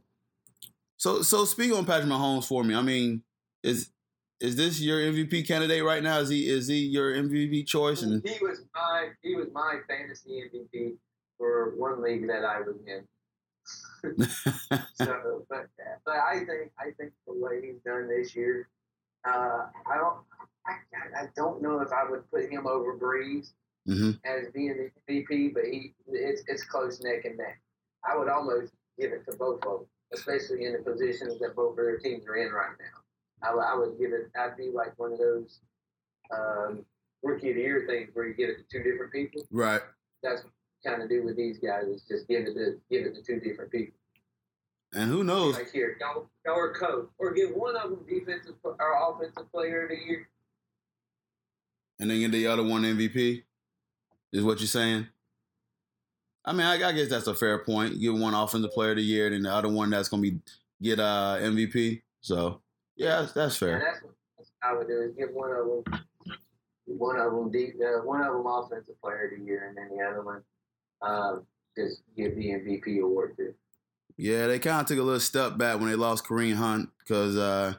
So 0.97 1.23
so 1.23 1.45
speak 1.45 1.73
on 1.73 1.85
Patrick 1.85 2.09
Mahomes 2.09 2.47
for 2.47 2.63
me. 2.63 2.77
I 2.77 2.83
mean, 2.83 3.23
is 3.65 3.91
is 4.41 4.55
this 4.55 4.81
your 4.81 5.01
MVP 5.01 5.47
candidate 5.49 5.83
right 5.83 6.03
now? 6.03 6.21
Is 6.21 6.29
he 6.29 6.49
is 6.49 6.69
he 6.69 6.77
your 6.77 7.13
MVP 7.13 7.67
choice? 7.67 8.03
And 8.03 8.23
He 8.27 8.39
was 8.41 8.65
my 8.75 9.09
he 9.23 9.35
was 9.35 9.49
my 9.53 9.79
fantasy 9.89 10.45
MVP 10.45 10.97
for 11.39 11.75
one 11.77 12.03
league 12.03 12.29
that 12.29 12.45
I 12.45 12.61
was 12.61 12.77
in. 12.87 13.05
so, 14.95 15.45
but 15.51 15.67
but 16.05 16.15
I 16.15 16.39
think 16.39 16.71
I 16.79 16.91
think 16.97 17.13
the 17.27 17.35
way 17.35 17.61
he's 17.63 17.81
done 17.85 18.09
this 18.09 18.35
year, 18.37 18.69
uh, 19.27 19.67
I 19.91 19.97
don't 19.97 20.19
I, 20.69 21.23
I 21.23 21.27
don't 21.37 21.63
know 21.63 21.81
if 21.81 21.93
I 21.93 22.09
would 22.09 22.31
put 22.31 22.51
him 22.51 22.67
over 22.67 22.97
Brees 22.97 23.53
hmm 23.87 24.11
as 24.25 24.49
being 24.53 24.91
the 25.09 25.13
MVP, 25.13 25.55
but 25.55 25.65
he 25.65 25.95
it's 26.09 26.43
it's 26.47 26.63
close 26.65 27.01
neck 27.03 27.25
and 27.25 27.39
neck. 27.39 27.61
I 28.09 28.17
would 28.17 28.29
almost 28.29 28.73
give 28.99 29.13
it 29.13 29.25
to 29.31 29.37
both 29.37 29.65
of 29.65 29.81
them, 29.81 29.87
especially 30.13 30.65
in 30.67 30.73
the 30.75 30.79
positions 30.81 31.39
that 31.41 31.57
both 31.57 31.71
of 31.71 31.77
their 31.77 31.99
teams 31.99 32.27
are 32.27 32.37
in 32.37 32.53
right 32.53 32.77
now. 32.79 33.49
I, 33.49 33.55
would- 33.55 33.65
I 33.65 33.75
would 33.77 33.99
give 33.99 34.13
it. 34.13 34.31
I'd 34.39 34.57
be 34.57 34.71
like 34.75 34.99
one 34.99 35.13
of 35.13 35.19
those 35.19 35.61
um, 36.37 36.85
rookie 37.23 37.51
of 37.51 37.57
the 37.57 37.63
year 37.63 37.85
things 37.89 38.11
where 38.13 38.27
you 38.27 38.35
give 38.35 38.51
it 38.51 38.59
to 38.59 38.65
two 38.71 38.83
different 38.89 39.13
people. 39.13 39.43
right. 39.51 39.81
That's 40.23 40.43
what 40.45 40.53
kind 40.85 41.03
of 41.03 41.09
do 41.09 41.23
with 41.25 41.37
these 41.37 41.59
guys 41.59 41.85
is 41.85 42.03
just 42.03 42.29
give 42.29 42.43
it 42.43 42.55
to 42.55 42.79
give 42.91 43.07
it 43.07 43.15
to 43.15 43.23
two 43.23 43.41
different 43.41 43.71
people. 43.73 43.95
And 44.93 45.11
who 45.11 45.23
knows? 45.25 45.55
Like 45.55 45.71
here, 45.73 45.97
y'all, 46.01 46.29
y'all 46.45 46.59
are 46.59 46.73
coach, 46.75 47.09
or 47.19 47.33
give 47.33 47.51
one 47.51 47.77
of 47.77 47.91
them 47.91 48.01
defensive 48.09 48.55
or 48.65 48.77
offensive 48.81 49.51
player 49.53 49.85
of 49.85 49.91
the 49.91 49.97
year. 49.97 50.29
And 52.01 52.11
then 52.11 52.21
get 52.21 52.33
the 52.33 52.47
other 52.47 52.63
one 52.63 52.83
MVP. 52.83 53.43
Is 54.33 54.45
what 54.45 54.61
you're 54.61 54.67
saying? 54.67 55.07
I 56.45 56.53
mean, 56.53 56.67
I, 56.67 56.75
I 56.89 56.93
guess 56.93 57.09
that's 57.09 57.27
a 57.27 57.35
fair 57.35 57.59
point. 57.65 58.01
Give 58.01 58.19
one 58.19 58.35
offensive 58.35 58.73
player 58.73 58.91
of 58.91 58.97
the 58.97 59.03
year, 59.03 59.33
and 59.33 59.45
the 59.45 59.53
other 59.53 59.69
one 59.69 59.91
that's 59.91 60.09
gonna 60.09 60.23
be 60.23 60.39
get 60.81 61.01
uh 61.01 61.37
MVP. 61.41 62.03
So 62.21 62.61
yeah, 62.97 63.21
that's, 63.21 63.33
that's 63.33 63.57
fair. 63.57 63.83
that's 63.85 64.03
what 64.03 64.15
that's 64.37 64.51
what 64.61 64.71
I 64.71 64.77
would 64.77 64.89
do 64.89 65.01
is 65.03 65.15
give 65.17 65.35
one 65.35 65.51
of 65.51 65.85
them, 65.85 66.01
one 66.87 67.19
of 67.19 67.33
them, 67.33 67.51
deep, 67.51 67.75
uh, 67.81 68.05
one 68.05 68.21
of 68.21 68.33
them 68.33 68.47
offensive 68.47 69.01
player 69.03 69.31
of 69.33 69.39
the 69.39 69.45
year, 69.45 69.69
and 69.69 69.77
then 69.77 69.97
the 69.97 70.05
other 70.05 70.23
one, 70.23 70.43
um, 71.03 71.47
just 71.77 72.03
give 72.17 72.35
the 72.35 72.51
MVP 72.51 73.03
award 73.03 73.37
to. 73.37 73.55
Yeah, 74.17 74.47
they 74.47 74.59
kind 74.59 74.81
of 74.81 74.87
took 74.87 74.99
a 74.99 75.03
little 75.03 75.21
step 75.21 75.59
back 75.59 75.79
when 75.79 75.91
they 75.91 75.97
lost 75.97 76.25
Kareem 76.25 76.55
Hunt 76.55 76.89
because 76.99 77.37
uh, 77.37 77.75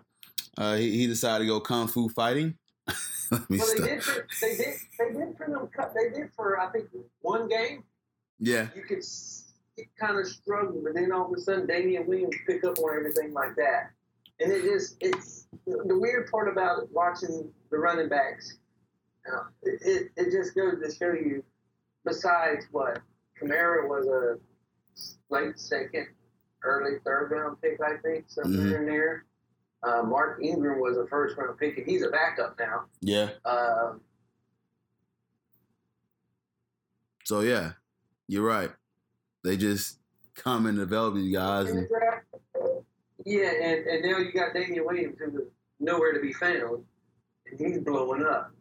uh, 0.57 0.75
he, 0.75 0.91
he 0.97 1.07
decided 1.07 1.43
to 1.43 1.47
go 1.47 1.59
kung 1.59 1.87
fu 1.87 2.07
fighting. 2.09 2.55
Let 3.31 3.49
me 3.49 3.57
Well, 3.57 3.67
they 3.77 3.87
did, 3.87 4.03
for, 4.03 4.27
they 4.41 4.57
did, 4.57 4.75
they 4.97 5.13
did 5.13 5.37
for 5.37 5.47
them. 5.47 5.69
They 5.95 6.19
did 6.19 6.29
for 6.35 6.59
I 6.59 6.71
think 6.71 6.85
one 7.21 7.47
game. 7.47 7.83
Yeah, 8.39 8.67
You 8.75 8.83
could 8.83 9.03
kind 9.99 10.19
of 10.19 10.27
struggle, 10.27 10.81
but 10.83 10.93
then 10.93 11.11
all 11.11 11.31
of 11.31 11.37
a 11.37 11.41
sudden 11.41 11.67
Damien 11.67 12.07
Williams 12.07 12.35
pick 12.47 12.63
up 12.63 12.79
on 12.79 12.95
everything 12.95 13.33
like 13.33 13.55
that, 13.55 13.91
and 14.39 14.51
it 14.51 14.63
just 14.63 14.95
it's 15.01 15.47
the 15.65 15.97
weird 15.97 16.29
part 16.31 16.47
about 16.47 16.91
watching 16.91 17.51
the 17.69 17.77
running 17.77 18.09
backs. 18.09 18.57
Uh, 19.31 19.43
it, 19.63 19.79
it 19.81 20.11
it 20.15 20.31
just 20.31 20.55
goes 20.55 20.75
to 20.83 20.93
show 20.95 21.11
you. 21.11 21.43
Besides 22.05 22.65
what 22.71 22.99
Kamara 23.39 23.87
was 23.87 24.07
a 24.07 24.39
late 25.29 25.59
second, 25.59 26.07
early 26.63 26.97
third 27.05 27.29
round 27.31 27.61
pick, 27.61 27.77
I 27.81 27.97
think 27.97 28.25
somewhere 28.27 28.79
in 28.79 28.85
there. 28.85 29.25
Uh, 29.81 30.03
Mark 30.03 30.39
Ingram 30.43 30.79
was 30.79 30.97
a 30.97 31.07
first 31.07 31.37
round 31.37 31.57
pick, 31.57 31.77
and 31.77 31.85
he's 31.87 32.03
a 32.03 32.09
backup 32.09 32.57
now. 32.59 32.85
yeah. 33.01 33.29
Um, 33.45 34.01
So 37.25 37.41
yeah, 37.41 37.73
you're 38.27 38.43
right. 38.43 38.71
They 39.43 39.55
just 39.55 39.99
come 40.35 40.65
and 40.65 40.77
develop 40.77 41.13
these 41.13 41.31
guys. 41.31 41.69
And. 41.69 41.87
Yeah, 43.23 43.51
and, 43.51 43.85
and 43.85 44.01
now 44.03 44.17
you 44.17 44.31
got 44.33 44.53
Damien 44.55 44.83
Williams, 44.85 45.17
who 45.19 45.29
was 45.31 45.43
nowhere 45.79 46.13
to 46.13 46.19
be 46.21 46.33
found, 46.33 46.83
and 47.45 47.59
he's 47.59 47.77
blowing 47.79 48.25
up. 48.25 48.51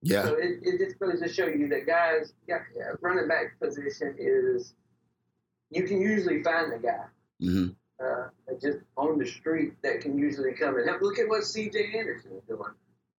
yeah, 0.00 0.22
So 0.22 0.34
it, 0.36 0.60
it 0.62 0.78
just 0.78 0.98
goes 0.98 1.20
to 1.20 1.28
show 1.28 1.46
you 1.48 1.68
that 1.68 1.86
guys, 1.86 2.32
yeah, 2.48 2.60
running 3.02 3.28
back 3.28 3.58
position 3.60 4.14
is 4.18 4.72
you 5.70 5.82
can 5.84 6.00
usually 6.00 6.42
find 6.42 6.72
the 6.72 6.78
guy 6.78 7.04
hmm 7.40 7.66
uh, 8.02 8.28
just 8.60 8.78
on 8.96 9.18
the 9.18 9.26
street 9.26 9.72
that 9.82 10.00
can 10.00 10.18
usually 10.18 10.52
come 10.52 10.76
and 10.76 10.88
help. 10.88 11.02
Look 11.02 11.18
at 11.18 11.28
what 11.28 11.44
C.J. 11.44 11.92
Anderson 11.96 12.32
is 12.36 12.42
doing 12.48 12.72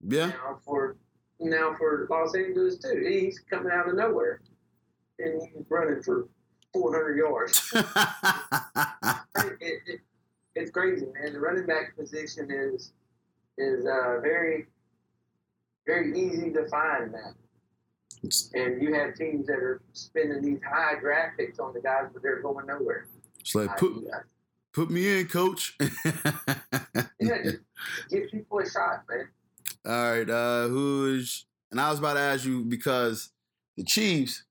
yeah, 0.08 0.28
now 0.28 0.60
for 0.64 0.96
now 1.40 1.76
for 1.78 2.08
Los 2.10 2.36
Angeles 2.36 2.78
too. 2.78 3.06
He's 3.08 3.40
coming 3.40 3.72
out 3.72 3.90
of 3.90 3.96
nowhere 3.96 4.42
and 5.20 5.42
he's 5.42 5.66
running 5.70 6.02
for 6.04 6.28
400 6.74 7.18
yards. 7.18 7.72
it, 7.76 7.86
it, 9.62 9.82
it, 9.88 10.00
it's 10.56 10.72
crazy, 10.72 11.06
man. 11.20 11.34
The 11.34 11.40
running 11.40 11.66
back 11.66 11.96
position 11.98 12.50
is 12.52 12.92
is 13.58 13.86
uh, 13.86 14.20
very 14.22 14.68
very 15.86 16.18
easy 16.20 16.52
to 16.52 16.68
find 16.68 17.12
now. 17.12 17.34
And 18.56 18.82
you 18.82 18.94
have 18.94 19.14
teams 19.16 19.46
that 19.48 19.58
are 19.58 19.82
spending 19.94 20.42
these 20.42 20.60
high 20.68 21.00
draft 21.00 21.38
picks 21.38 21.60
on 21.60 21.74
the 21.74 21.80
guys, 21.82 22.06
but 22.12 22.24
they're 22.24 22.42
going 22.42 22.66
nowhere. 22.66 23.08
it's 23.40 23.54
like 23.54 23.78
put 23.78 24.04
put 24.76 24.92
me 24.92 25.22
in, 25.22 25.28
coach. 25.28 25.76
yeah, 27.20 27.52
give 28.10 28.30
people 28.30 28.60
a 28.60 28.70
shot, 28.70 29.04
man. 29.10 29.30
All 29.86 30.12
right, 30.12 30.30
uh, 30.30 30.68
who's 30.68 31.46
and 31.72 31.80
I 31.80 31.90
was 31.90 32.00
about 32.00 32.16
to 32.16 32.20
ask 32.20 32.46
you 32.46 32.64
because 32.64 33.30
the 33.78 33.84
Chiefs, 33.84 34.44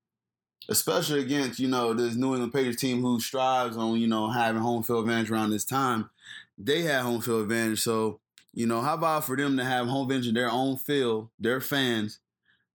especially 0.69 1.21
against 1.21 1.61
you 1.61 1.69
know 1.69 1.93
this 1.93 2.17
New 2.17 2.33
England 2.33 2.53
Patriots 2.53 2.81
team 2.81 3.03
who 3.03 3.21
strives 3.21 3.77
on 3.77 4.01
you 4.01 4.07
know 4.07 4.31
having 4.31 4.63
home 4.63 4.83
field 4.83 5.05
advantage 5.05 5.31
around 5.31 5.51
this 5.51 5.65
time, 5.65 6.11
they 6.57 6.83
had 6.83 7.03
home 7.03 7.21
field 7.21 7.43
advantage. 7.43 7.81
So 7.81 8.21
you 8.53 8.67
know 8.67 8.81
how 8.81 8.95
about 8.95 9.25
for 9.25 9.37
them 9.37 9.57
to 9.59 9.65
have 9.65 9.87
home 9.87 10.05
advantage 10.05 10.29
in 10.29 10.35
their 10.35 10.51
own 10.51 10.77
field, 10.77 11.29
their 11.39 11.61
fans, 11.61 12.21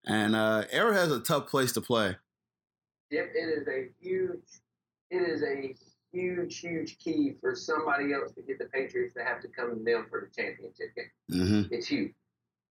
and 0.05 0.35
uh, 0.35 0.65
Arrowhead's 0.71 1.11
a 1.11 1.19
tough 1.19 1.47
place 1.47 1.71
to 1.73 1.81
play. 1.81 2.15
Yep, 3.11 3.31
it 3.33 3.61
is 3.61 3.67
a 3.67 3.89
huge, 3.99 4.39
it 5.09 5.27
is 5.27 5.41
a 5.41 5.73
huge, 6.11 6.59
huge 6.59 6.97
key 6.99 7.33
for 7.39 7.55
somebody 7.55 8.13
else 8.13 8.31
to 8.33 8.41
get 8.41 8.59
the 8.59 8.65
Patriots 8.65 9.13
to 9.15 9.23
have 9.23 9.41
to 9.41 9.47
come 9.47 9.77
to 9.77 9.83
them 9.83 10.05
for 10.09 10.21
the 10.21 10.41
championship 10.41 10.95
game. 10.95 11.11
Mm-hmm. 11.31 11.73
It's 11.73 11.87
huge 11.87 12.13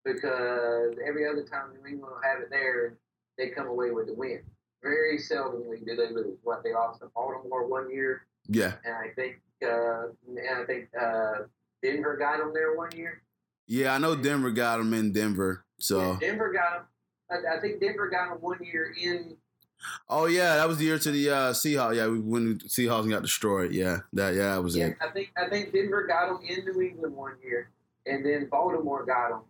because 0.04 0.96
every 1.08 1.28
other 1.28 1.44
time 1.44 1.72
New 1.74 1.88
England 1.88 2.14
will 2.14 2.22
have 2.24 2.42
it 2.42 2.50
there, 2.50 2.98
they 3.38 3.50
come 3.50 3.68
away 3.68 3.92
with 3.92 4.08
the 4.08 4.14
win. 4.14 4.42
Very 4.82 5.18
seldomly 5.18 5.86
do 5.86 5.96
they 5.96 6.10
lose. 6.14 6.38
What 6.44 6.64
they 6.64 6.74
lost 6.74 7.02
to 7.02 7.08
Baltimore 7.14 7.68
one 7.68 7.92
year, 7.92 8.26
Yeah, 8.48 8.74
and 8.86 8.94
I 8.94 9.10
think, 9.16 9.38
uh, 9.64 10.08
and 10.28 10.40
I 10.62 10.66
think 10.66 10.90
uh, 11.00 11.44
Denver 11.84 12.16
got 12.18 12.38
them 12.38 12.52
there 12.54 12.76
one 12.76 12.90
year. 12.96 13.22
yeah, 13.68 13.94
I 13.96 13.98
know 13.98 14.16
Denver 14.16 14.52
got 14.52 14.78
them 14.78 14.94
in 14.94 15.12
Denver. 15.12 15.66
So 15.80 16.00
Yeah, 16.00 16.18
Denver 16.20 16.54
got 16.54 16.74
them. 16.74 16.86
I, 17.52 17.58
I 17.58 17.60
think 17.60 17.82
Denver 17.82 18.08
got 18.10 18.30
them 18.30 18.38
one 18.40 18.60
year 18.64 18.94
in 19.02 19.36
oh 20.10 20.26
yeah, 20.26 20.56
that 20.58 20.68
was 20.68 20.78
the 20.78 20.86
year 20.86 21.00
to 21.00 21.12
the 21.12 21.30
uh, 21.30 21.54
Seahawks. 21.54 21.96
Yeah, 21.96 22.08
we 22.08 22.20
when 22.20 22.58
the 22.58 22.64
Seahawks 22.66 23.10
got 23.10 23.22
destroyed. 23.22 23.72
Yeah, 23.72 24.00
that 24.14 24.36
yeah, 24.36 24.56
that 24.56 24.64
was 24.64 24.76
Yeah, 24.76 24.88
it. 24.88 24.98
I 25.02 25.10
think 25.10 25.32
I 25.38 25.50
think 25.50 25.74
Denver 25.74 26.06
got 26.08 26.28
them 26.28 26.40
in 26.48 26.66
New 26.66 26.82
England 26.82 27.16
one 27.16 27.34
year, 27.44 27.70
and 28.06 28.26
then 28.26 28.48
Baltimore 28.50 29.06
got 29.06 29.30
them 29.30 29.42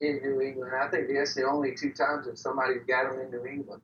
in 0.00 0.20
New 0.22 0.40
England. 0.40 0.72
I 0.80 0.88
think 0.88 1.08
that's 1.12 1.34
the 1.34 1.44
only 1.44 1.74
two 1.74 1.92
times 1.92 2.26
that 2.26 2.38
somebody's 2.38 2.84
got 2.86 3.10
them 3.10 3.20
in 3.20 3.30
New 3.30 3.46
England. 3.46 3.82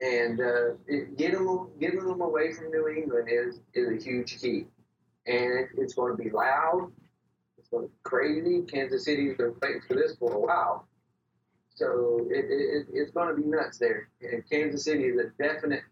And 0.00 0.40
uh, 0.40 0.74
it, 0.86 1.16
getting 1.16 1.44
them 1.44 1.70
getting 1.80 2.06
them 2.06 2.20
away 2.20 2.52
from 2.52 2.70
New 2.70 2.88
England 2.88 3.28
is 3.30 3.60
is 3.74 3.90
a 3.90 4.02
huge 4.02 4.40
key, 4.40 4.66
and 5.26 5.58
it, 5.60 5.68
it's 5.76 5.94
going 5.94 6.16
to 6.16 6.22
be 6.22 6.30
loud. 6.30 6.90
It's 7.58 7.68
going 7.68 7.84
to 7.84 7.88
be 7.88 7.94
crazy. 8.04 8.62
Kansas 8.62 9.04
City's 9.04 9.36
been 9.36 9.54
waiting 9.60 9.82
for 9.86 9.94
this 9.94 10.16
for 10.16 10.32
a 10.32 10.38
while, 10.38 10.87
so 11.78 12.26
it, 12.30 12.44
it, 12.48 12.86
it's 12.92 13.12
going 13.12 13.34
to 13.34 13.40
be 13.40 13.46
nuts 13.48 13.78
there. 13.78 14.08
And 14.20 14.42
Kansas 14.50 14.84
City 14.84 15.04
is 15.04 15.18
a 15.18 15.42
definite 15.42 15.82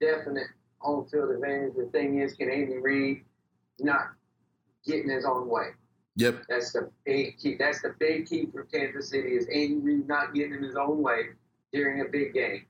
definite 0.00 0.46
home 0.78 1.06
field 1.10 1.30
advantage. 1.30 1.72
The 1.76 1.86
thing 1.86 2.20
is, 2.20 2.34
can 2.34 2.50
Andy 2.50 2.76
Reid 2.76 3.24
not 3.80 4.12
get 4.86 5.04
in 5.04 5.10
his 5.10 5.24
own 5.24 5.48
way? 5.48 5.70
Yep. 6.16 6.44
That's 6.48 6.72
the 6.72 6.90
big 7.04 7.38
key. 7.38 7.56
That's 7.58 7.82
the 7.82 7.94
big 7.98 8.26
key 8.26 8.46
for 8.52 8.64
Kansas 8.64 9.10
City 9.10 9.30
is 9.30 9.46
Andy 9.48 9.76
Reid 9.76 10.08
not 10.08 10.32
getting 10.32 10.54
in 10.54 10.62
his 10.62 10.76
own 10.76 11.02
way 11.02 11.30
during 11.72 12.00
a 12.00 12.04
big 12.04 12.32
game 12.32 12.64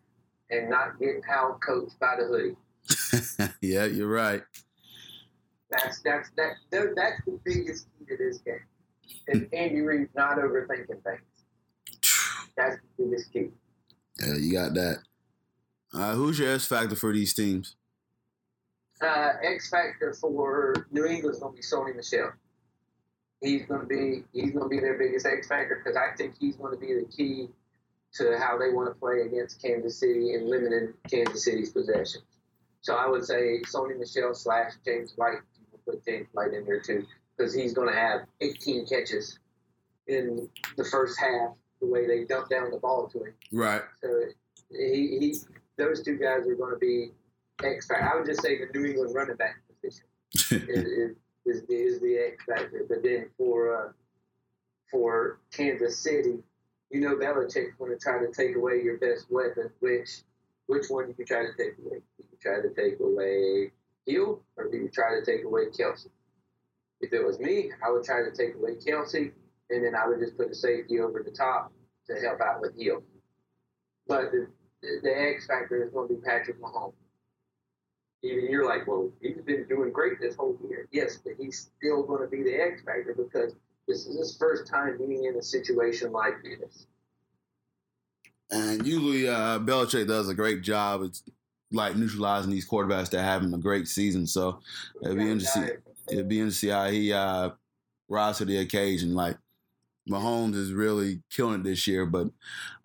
and 0.51 0.71
not 0.71 0.99
getting 0.99 1.23
out 1.31 1.61
coached 1.61 1.99
by 2.01 2.17
the 2.19 2.25
hoodie. 2.25 3.53
yeah, 3.61 3.85
you're 3.85 4.09
right. 4.09 4.43
That's 5.71 6.01
that's 6.03 6.31
that 6.37 6.53
that's 6.71 7.25
the 7.27 7.39
biggest 7.45 7.87
key 7.99 8.07
to 8.07 8.17
this 8.17 8.39
game. 8.39 8.61
Is 9.29 9.43
Andy 9.53 9.81
Reid 9.81 10.09
not 10.15 10.39
overthinking 10.39 10.87
things. 10.87 11.21
That's 12.57 12.77
the 12.77 13.05
biggest 13.05 13.33
key. 13.33 13.51
Yeah, 14.21 14.35
you 14.37 14.53
got 14.53 14.75
that. 14.75 14.99
Uh, 15.93 16.15
who's 16.15 16.39
your 16.39 16.55
X 16.55 16.67
factor 16.67 16.97
for 16.97 17.13
these 17.13 17.35
teams? 17.35 17.77
Uh, 19.01 19.33
X 19.43 19.69
factor 19.71 20.15
for 20.15 20.75
New 20.91 21.05
England's 21.07 21.39
gonna 21.39 21.53
be 21.53 21.61
Sony 21.61 21.95
Michel. 21.95 22.33
He's 23.43 23.67
gonna 23.67 23.85
be 23.85 24.25
he's 24.33 24.53
gonna 24.53 24.69
be 24.69 24.81
their 24.81 24.99
biggest 24.99 25.27
X 25.27 25.49
factor 25.49 25.83
because 25.83 25.97
I 25.97 26.17
think 26.17 26.35
he's 26.41 26.57
gonna 26.57 26.79
be 26.79 26.95
the 26.95 27.07
key 27.15 27.49
to 28.15 28.39
how 28.39 28.59
they 28.59 28.73
want 28.73 28.89
to 28.89 28.99
play 28.99 29.21
against 29.27 29.61
Kansas 29.61 29.99
City 29.99 30.35
and 30.35 30.49
limiting 30.49 30.95
Kansas 31.11 31.45
City's 31.45 31.71
possession. 31.71 32.23
So 32.81 32.95
I 32.95 33.09
would 33.09 33.25
say 33.25 33.61
Sony 33.67 33.99
Michel 33.99 34.33
slash 34.33 34.73
James 34.85 35.13
White. 35.17 35.41
You 35.59 35.67
can 35.71 35.81
put 35.85 36.05
James 36.05 36.29
White 36.33 36.55
in 36.55 36.65
there 36.65 36.81
too 36.81 37.05
because 37.37 37.53
he's 37.53 37.75
going 37.75 37.89
to 37.89 37.95
have 37.95 38.23
18 38.41 38.87
catches 38.87 39.39
in 40.07 40.49
the 40.77 40.85
first 40.85 41.19
half. 41.19 41.51
The 41.81 41.87
way 41.87 42.07
they 42.07 42.25
dump 42.25 42.49
down 42.49 42.71
the 42.71 42.79
ball 42.79 43.09
to 43.09 43.25
him. 43.25 43.35
Right. 43.53 43.83
So 44.03 44.09
he, 44.71 45.19
he 45.21 45.37
those 45.77 46.03
two 46.03 46.17
guys 46.17 46.47
are 46.47 46.55
going 46.55 46.73
to 46.73 46.79
be 46.79 47.11
X 47.63 47.87
factor. 47.87 48.09
I 48.09 48.17
would 48.17 48.27
just 48.27 48.43
say 48.43 48.59
the 48.59 48.79
New 48.79 48.87
England 48.87 49.15
running 49.15 49.37
back 49.37 49.57
position 49.69 50.07
is, 50.35 50.85
is, 50.85 51.17
is, 51.45 51.63
the, 51.67 51.75
is 51.75 52.01
the 52.01 52.19
X 52.33 52.45
factor. 52.45 52.85
But 52.89 53.03
then 53.03 53.29
for 53.37 53.89
uh, 53.89 53.93
for 54.91 55.41
Kansas 55.53 55.99
City, 55.99 56.39
you 56.91 57.01
know 57.01 57.17
Belichick's 57.17 57.75
going 57.79 57.93
to 57.93 57.99
try 57.99 58.19
to 58.19 58.33
take 58.33 58.57
away 58.57 58.81
your 58.83 58.99
best 58.99 59.27
weapon. 59.31 59.71
Which 59.81 60.23
which 60.67 60.87
one 60.89 61.07
do 61.07 61.15
you 61.19 61.25
try 61.25 61.43
to 61.43 61.53
take 61.57 61.79
away? 61.79 61.99
Do 62.19 62.25
you 62.31 62.39
try 62.41 62.61
to 62.61 62.75
take 62.75 63.01
away 63.01 63.73
Hill 64.07 64.41
or 64.57 64.71
do 64.71 64.77
you 64.77 64.89
try 64.89 65.19
to 65.19 65.25
take 65.25 65.45
away 65.45 65.67
Kelce? 65.67 66.09
If 67.01 67.13
it 67.13 67.25
was 67.25 67.39
me, 67.39 67.71
I 67.85 67.91
would 67.91 68.05
try 68.05 68.23
to 68.23 68.31
take 68.31 68.55
away 68.55 68.77
Kelce, 68.77 69.33
and 69.71 69.85
then 69.85 69.95
I 69.95 70.07
would 70.07 70.21
just 70.21 70.37
put 70.37 70.51
a 70.51 70.55
safety 70.55 71.01
over 71.01 71.23
the 71.23 71.31
top 71.31 71.73
to 72.09 72.15
help 72.15 72.41
out 72.41 72.61
with 72.61 72.79
Hill. 72.79 73.03
But 74.07 74.31
the, 74.31 74.47
the, 74.83 74.89
the 75.03 75.21
X 75.35 75.47
factor 75.47 75.83
is 75.85 75.91
going 75.93 76.09
to 76.09 76.15
be 76.15 76.21
Patrick 76.21 76.61
Mahomes. 76.61 76.95
Even 78.23 78.51
you're 78.51 78.67
like, 78.67 78.87
well, 78.87 79.11
he's 79.21 79.37
been 79.45 79.67
doing 79.69 79.93
great 79.93 80.21
this 80.21 80.37
whole 80.37 80.59
year. 80.69 80.89
Yes, 80.91 81.19
but 81.23 81.35
he's 81.39 81.71
still 81.77 82.03
going 82.03 82.23
to 82.23 82.29
be 82.29 82.43
the 82.43 82.55
X 82.55 82.83
factor 82.83 83.15
because 83.17 83.55
this 83.87 84.07
is 84.07 84.19
his 84.19 84.37
first 84.37 84.67
time 84.67 84.99
being 84.99 85.25
in 85.25 85.37
a 85.37 85.43
situation 85.43 86.13
like 86.13 86.35
this. 86.43 86.87
And 88.51 88.87
usually, 88.87 89.29
uh, 89.29 89.59
Belichick 89.59 90.07
does 90.07 90.29
a 90.29 90.35
great 90.35 90.63
job. 90.63 91.03
It's 91.03 91.23
like 91.73 91.97
neutralizing 91.97 92.51
these 92.51 92.69
quarterbacks 92.69 93.11
that 93.11 93.21
are 93.21 93.25
having 93.25 93.53
a 93.53 93.59
great 93.59 93.89
season. 93.89 94.27
So 94.27 94.61
it'll 95.03 95.17
be 95.17 95.31
interesting. 95.31 95.71
It'll 96.09 96.25
be 96.25 96.39
interesting 96.39 96.71
how 96.71 96.87
he 96.89 97.13
uh, 97.13 97.51
rise 98.09 98.39
to 98.39 98.45
the 98.45 98.59
occasion. 98.59 99.15
Like 99.15 99.37
Mahomes 100.09 100.55
is 100.55 100.73
really 100.73 101.23
killing 101.31 101.61
it 101.61 101.65
this 101.65 101.87
year, 101.87 102.07
but 102.07 102.29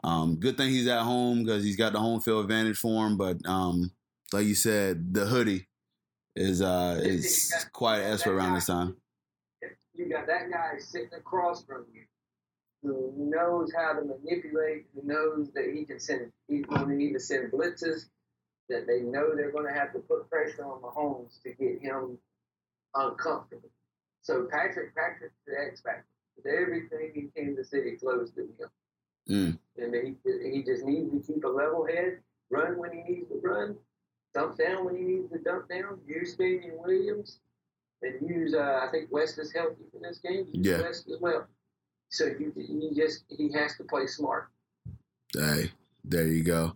um, 0.03 0.38
good 0.38 0.57
thing 0.57 0.69
he's 0.69 0.88
at 0.88 1.01
home 1.01 1.43
because 1.43 1.63
he's 1.63 1.75
got 1.75 1.93
the 1.93 1.99
home 1.99 2.21
field 2.21 2.43
advantage 2.43 2.77
for 2.77 3.05
him. 3.05 3.17
But 3.17 3.38
um, 3.45 3.91
like 4.34 4.45
you 4.45 4.55
said, 4.55 5.13
the 5.13 5.25
hoodie 5.25 5.67
is 6.36 6.62
uh, 6.62 6.99
is 7.01 7.53
quite 7.73 7.99
an 7.99 8.13
expert 8.13 8.36
around 8.36 8.55
this 8.55 8.67
time. 8.67 8.95
You 9.93 10.10
got 10.10 10.25
that 10.27 10.49
guy 10.51 10.79
sitting 10.79 11.10
across 11.15 11.63
from 11.63 11.86
you 11.93 12.01
who 12.84 13.13
knows 13.15 13.71
how 13.75 13.93
to 13.93 14.01
manipulate, 14.01 14.86
who 14.93 15.01
knows 15.03 15.51
that 15.53 15.65
he 15.73 15.86
can 15.86 15.99
send, 15.99 16.31
he's 16.47 16.65
going 16.65 16.88
to 16.88 16.95
need 16.95 17.13
to 17.13 17.19
send 17.19 17.51
blitzes, 17.51 18.05
that 18.69 18.88
they 18.88 19.01
know 19.01 19.36
they're 19.36 19.51
going 19.51 19.71
to 19.71 19.79
have 19.79 19.93
to 19.93 19.99
put 19.99 20.29
pressure 20.29 20.65
on 20.65 20.81
Mahomes 20.81 21.41
to 21.43 21.49
get 21.51 21.81
him 21.81 22.17
uncomfortable. 22.95 23.69
So 24.23 24.47
Patrick, 24.51 24.95
Patrick's 24.95 25.36
the 25.45 25.53
X 25.60 25.81
factor. 25.81 26.05
Everything 26.45 27.12
in 27.15 27.32
Kansas 27.36 27.69
City 27.69 27.97
flows 27.97 28.32
to 28.32 28.41
him. 28.41 28.69
Mm. 29.30 29.60
And 29.77 29.95
he, 29.95 30.51
he 30.51 30.63
just 30.63 30.84
needs 30.84 31.12
to 31.12 31.34
keep 31.34 31.43
a 31.43 31.47
level 31.47 31.86
head, 31.86 32.19
run 32.49 32.77
when 32.77 32.91
he 32.91 33.13
needs 33.13 33.30
to 33.30 33.39
run, 33.41 33.75
dump 34.34 34.58
down 34.58 34.86
when 34.86 34.95
he 34.95 35.04
needs 35.04 35.32
to 35.32 35.39
dump 35.39 35.69
down, 35.69 35.99
use 36.08 36.36
Damien 36.36 36.73
Williams, 36.77 37.39
and 38.01 38.30
use, 38.30 38.54
uh, 38.54 38.82
I 38.84 38.91
think 38.91 39.12
West 39.12 39.38
is 39.39 39.54
healthy 39.54 39.84
for 39.91 39.99
this 40.01 40.19
game. 40.19 40.47
Use 40.51 40.67
Yeah. 40.67 40.82
West 40.82 41.10
as 41.10 41.19
well. 41.19 41.47
So 42.10 42.25
you, 42.25 42.51
you 42.56 42.91
just, 42.95 43.23
he 43.30 43.51
has 43.54 43.77
to 43.77 43.84
play 43.84 44.08
smart. 44.08 44.49
Hey, 45.34 45.71
there 46.04 46.27
you 46.27 46.43
go. 46.43 46.73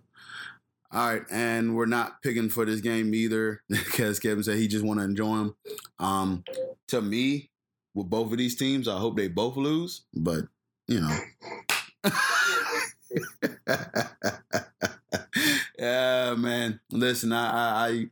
All 0.92 1.10
right, 1.10 1.24
and 1.30 1.76
we're 1.76 1.88
not 1.88 2.22
picking 2.22 2.48
for 2.48 2.64
this 2.64 2.80
game 2.80 3.14
either 3.14 3.62
because 3.70 4.20
Kevin 4.20 4.44
said 4.44 4.58
he 4.58 4.68
just 4.68 4.86
want 4.86 5.00
to 5.00 5.04
enjoy 5.04 5.36
them. 5.36 5.56
Um, 6.00 6.44
to 6.90 7.02
me, 7.02 7.50
with 7.96 8.10
both 8.10 8.32
of 8.32 8.38
these 8.38 8.56
teams, 8.56 8.88
I 8.88 9.00
hope 9.00 9.18
they 9.18 9.28
both 9.30 9.58
lose, 9.58 10.02
but 10.14 10.44
you 10.88 11.02
know. 11.02 11.18
yeah, 15.80 16.36
man. 16.38 16.80
Listen, 16.92 17.32
I, 17.32 17.88
I 17.88 18.10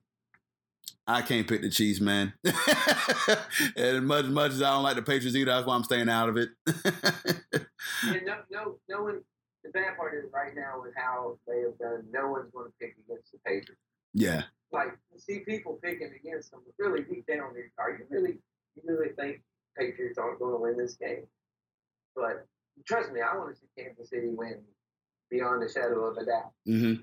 I 1.05 1.21
can't 1.21 1.47
pick 1.47 1.61
the 1.61 1.69
Chiefs, 1.69 1.99
man. 1.99 2.33
and 3.75 4.07
much 4.07 4.25
much 4.25 4.53
as 4.53 4.61
I 4.61 4.73
don't 4.73 4.83
like 4.83 4.95
the 4.95 5.01
Patriots 5.01 5.35
either, 5.35 5.51
that's 5.51 5.67
why 5.67 5.75
I'm 5.75 5.83
staying 5.83 6.09
out 6.09 6.29
of 6.29 6.37
it. 6.37 6.49
And 6.65 8.25
no, 8.25 8.37
no, 8.49 8.77
no 8.89 9.03
one, 9.03 9.21
the 9.63 9.69
bad 9.69 9.97
part 9.97 10.13
is 10.15 10.31
right 10.33 10.55
now 10.55 10.81
with 10.81 10.93
how 10.95 11.37
they 11.47 11.59
have 11.61 11.77
done, 11.77 12.05
no 12.11 12.31
one's 12.31 12.51
going 12.51 12.67
to 12.67 12.73
pick 12.79 12.95
against 13.05 13.31
the 13.33 13.37
Patriots. 13.45 13.81
yeah, 14.13 14.43
like 14.71 14.97
you 15.13 15.19
see 15.19 15.39
people 15.39 15.77
picking 15.83 16.11
against 16.15 16.51
them, 16.51 16.61
but 16.65 16.73
really 16.83 17.03
deep 17.03 17.27
down, 17.27 17.53
are 17.77 17.91
you 17.91 18.05
really 18.09 18.39
you 18.75 18.83
really 18.85 19.09
think 19.19 19.41
Patriots 19.77 20.17
aren't 20.17 20.39
going 20.39 20.53
to 20.53 20.62
win 20.62 20.77
this 20.77 20.95
game? 20.95 21.25
But 22.15 22.45
trust 22.86 23.12
me, 23.12 23.21
I 23.21 23.36
want 23.38 23.55
to 23.55 23.59
see 23.59 23.67
Kansas 23.77 24.09
City 24.09 24.29
win 24.29 24.62
beyond 25.29 25.63
a 25.63 25.71
shadow 25.71 26.05
of 26.05 26.17
a 26.17 26.25
doubt. 26.25 26.51
hmm 26.65 26.93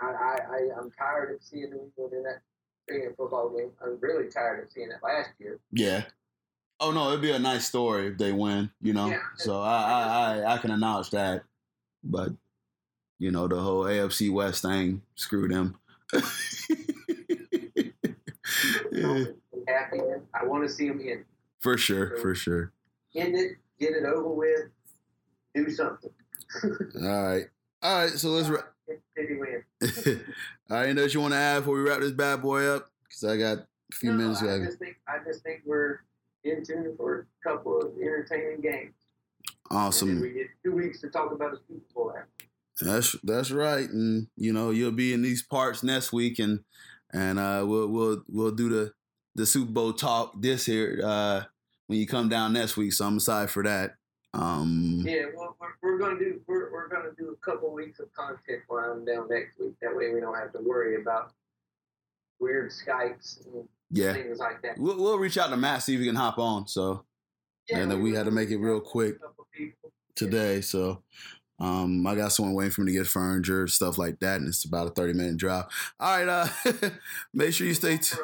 I, 0.00 0.06
I, 0.06 0.36
I 0.50 0.58
I'm 0.80 0.90
tired 0.90 1.34
of 1.36 1.42
seeing 1.42 1.70
New 1.70 1.80
England 1.96 2.12
in 2.14 2.22
that 2.24 2.40
freaking 2.90 3.16
football 3.16 3.50
game. 3.56 3.70
I'm 3.82 3.98
really 4.00 4.28
tired 4.28 4.64
of 4.64 4.72
seeing 4.72 4.90
it 4.90 4.96
last 5.02 5.30
year. 5.38 5.60
yeah. 5.70 6.04
Oh 6.80 6.90
no, 6.90 7.08
it'd 7.10 7.20
be 7.20 7.30
a 7.30 7.38
nice 7.38 7.68
story 7.68 8.08
if 8.08 8.18
they 8.18 8.32
win, 8.32 8.68
you 8.80 8.92
know. 8.92 9.06
Yeah. 9.06 9.20
So 9.36 9.60
I, 9.60 9.82
I 9.82 10.02
I 10.42 10.54
I 10.54 10.58
can 10.58 10.72
acknowledge 10.72 11.10
that, 11.10 11.44
but 12.02 12.30
you 13.20 13.30
know 13.30 13.46
the 13.46 13.60
whole 13.60 13.84
AFC 13.84 14.32
West 14.32 14.62
thing, 14.62 15.02
screw 15.14 15.46
them. 15.46 15.78
Yeah, 18.92 19.24
Happy. 19.72 19.98
I 20.34 20.44
want 20.46 20.62
to 20.64 20.68
see 20.68 20.88
them 20.88 21.00
in. 21.00 21.24
for 21.60 21.76
sure, 21.78 22.16
for 22.18 22.34
sure. 22.34 22.72
End 23.14 23.34
it, 23.36 23.52
get 23.78 23.92
it 23.92 24.04
over 24.04 24.28
with, 24.28 24.68
do 25.54 25.70
something. 25.70 26.10
All 27.02 27.22
right, 27.24 27.44
all 27.82 27.98
right. 28.04 28.10
So 28.10 28.28
let's. 28.30 28.48
Win. 28.48 28.58
all 29.82 30.76
right, 30.76 30.84
anything 30.84 30.98
else 31.02 31.14
you 31.14 31.20
want 31.20 31.32
to 31.32 31.38
add 31.38 31.60
before 31.60 31.76
we 31.76 31.82
wrap 31.82 32.00
this 32.00 32.12
bad 32.12 32.42
boy 32.42 32.66
up? 32.66 32.90
Because 33.08 33.24
I 33.24 33.36
got 33.36 33.58
a 33.58 33.94
few 33.94 34.10
No, 34.12 34.18
minutes. 34.18 34.42
I 34.42 34.58
just 34.58 34.78
think 34.78 34.96
I 35.08 35.18
just 35.26 35.42
think 35.42 35.62
we're 35.64 36.00
in 36.44 36.62
tune 36.64 36.94
for 36.96 37.20
a 37.44 37.48
couple 37.48 37.78
of 37.80 37.92
entertaining 38.00 38.60
games. 38.60 38.94
Awesome. 39.70 40.20
we 40.20 40.32
get 40.32 40.48
two 40.64 40.72
weeks 40.72 41.00
to 41.00 41.08
talk 41.08 41.32
about 41.32 41.52
the 41.52 41.58
Super 41.66 41.80
Bowl 41.94 42.12
after. 42.16 42.46
That's 42.80 43.16
that's 43.22 43.50
right, 43.50 43.88
and 43.88 44.26
you 44.36 44.52
know 44.52 44.70
you'll 44.70 44.90
be 44.92 45.12
in 45.14 45.22
these 45.22 45.42
parts 45.42 45.82
next 45.82 46.12
week, 46.12 46.38
and 46.38 46.60
and 47.12 47.38
uh, 47.38 47.64
we'll 47.66 47.88
we'll 47.88 48.22
we'll 48.28 48.50
do 48.50 48.68
the 48.68 48.92
the 49.34 49.46
Super 49.46 49.72
Bowl 49.72 49.92
talk 49.92 50.34
this 50.40 50.66
here 50.66 51.00
uh, 51.04 51.42
when 51.86 51.98
you 51.98 52.06
come 52.06 52.28
down 52.28 52.52
next 52.52 52.76
week. 52.76 52.92
So 52.92 53.06
I'm 53.06 53.16
excited 53.16 53.50
for 53.50 53.62
that. 53.62 53.94
Um, 54.34 55.02
Yeah, 55.04 55.26
well, 55.36 55.56
we're, 55.60 55.92
we're 55.92 55.98
gonna 55.98 56.18
do 56.18 56.40
we're, 56.46 56.72
we're 56.72 56.88
gonna 56.88 57.10
do 57.18 57.30
a 57.30 57.44
couple 57.44 57.72
weeks 57.72 58.00
of 58.00 58.12
content 58.14 58.62
while 58.68 58.92
I'm 58.92 59.04
down 59.04 59.28
next 59.28 59.58
week. 59.60 59.74
That 59.82 59.94
way 59.94 60.12
we 60.12 60.20
don't 60.20 60.36
have 60.36 60.52
to 60.52 60.60
worry 60.60 61.00
about 61.00 61.32
weird 62.40 62.70
Skypes 62.70 63.44
and 63.46 63.68
yeah, 63.90 64.14
things 64.14 64.38
like 64.38 64.62
that. 64.62 64.78
we'll 64.78 64.96
we'll 64.96 65.18
reach 65.18 65.36
out 65.36 65.50
to 65.50 65.56
Matt 65.56 65.82
see 65.82 65.94
if 65.94 66.00
he 66.00 66.06
can 66.06 66.16
hop 66.16 66.38
on. 66.38 66.66
So 66.66 67.04
and 67.70 67.90
then 67.90 68.02
we 68.02 68.14
had 68.14 68.24
to 68.24 68.30
make 68.30 68.50
it 68.50 68.58
real 68.58 68.80
quick. 68.80 69.16
Today, 70.14 70.60
so. 70.60 71.02
Um, 71.58 72.04
I 72.08 72.16
got 72.16 72.32
someone 72.32 72.54
waiting 72.54 72.72
for 72.72 72.80
me 72.80 72.90
to 72.90 72.98
get 72.98 73.06
furniture, 73.06 73.68
stuff 73.68 73.96
like 73.96 74.18
that, 74.18 74.40
and 74.40 74.48
it's 74.48 74.64
about 74.64 74.88
a 74.88 74.90
30 74.90 75.12
minute 75.12 75.36
drive. 75.36 75.66
All 76.00 76.18
right, 76.18 76.28
uh, 76.28 76.90
make 77.34 77.52
sure 77.52 77.68
you 77.68 77.74
stay 77.74 77.98
tuned. 77.98 78.20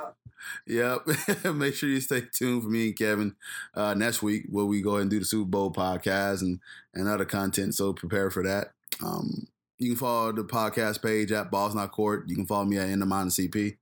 Yep. 0.66 1.06
Make 1.54 1.74
sure 1.74 1.88
you 1.88 2.00
stay 2.00 2.22
tuned 2.32 2.62
for 2.62 2.68
me 2.68 2.88
and 2.88 2.96
Kevin 2.96 3.36
uh, 3.74 3.94
next 3.94 4.22
week 4.22 4.44
where 4.48 4.64
we 4.64 4.80
go 4.82 4.90
ahead 4.92 5.02
and 5.02 5.10
do 5.10 5.18
the 5.18 5.24
Super 5.24 5.48
Bowl 5.48 5.72
podcast 5.72 6.42
and, 6.42 6.60
and 6.94 7.08
other 7.08 7.24
content. 7.24 7.74
So 7.74 7.92
prepare 7.92 8.30
for 8.30 8.42
that. 8.44 8.72
Um, 9.04 9.48
You 9.78 9.90
can 9.90 9.96
follow 9.96 10.32
the 10.32 10.44
podcast 10.44 11.02
page 11.02 11.32
at 11.32 11.50
Balls 11.50 11.72
In 11.72 11.80
Our 11.80 11.88
Court. 11.88 12.24
You 12.28 12.36
can 12.36 12.46
follow 12.46 12.64
me 12.64 12.78
at 12.78 12.88
inthemindofcp. 12.88 13.76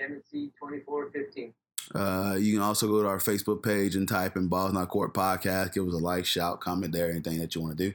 MNC 0.00 0.52
twenty 0.58 0.80
four 0.80 1.10
fifteen. 1.10 1.54
Uh, 1.94 2.36
you 2.38 2.54
can 2.54 2.62
also 2.62 2.88
go 2.88 3.02
to 3.02 3.08
our 3.08 3.18
Facebook 3.18 3.62
page 3.62 3.96
and 3.96 4.08
type 4.08 4.36
in 4.36 4.48
Balls 4.48 4.70
In 4.70 4.76
Our 4.76 4.86
Court 4.86 5.12
Podcast. 5.14 5.74
Give 5.74 5.86
us 5.86 5.94
a 5.94 5.98
like, 5.98 6.24
shout, 6.24 6.60
comment 6.60 6.92
there, 6.92 7.10
anything 7.10 7.38
that 7.38 7.54
you 7.54 7.60
want 7.60 7.76
to 7.76 7.90
do. 7.90 7.94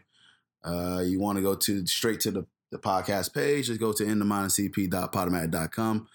Uh, 0.63 1.01
you 1.01 1.19
want 1.19 1.37
to 1.37 1.41
go 1.41 1.55
to 1.55 1.85
straight 1.87 2.19
to 2.21 2.31
the, 2.31 2.45
the 2.71 2.77
podcast 2.77 3.33
page, 3.33 3.67
just 3.67 3.79
go 3.79 3.93
to 3.93 4.03
inthemindofcp.podomatic.com. 4.03 6.07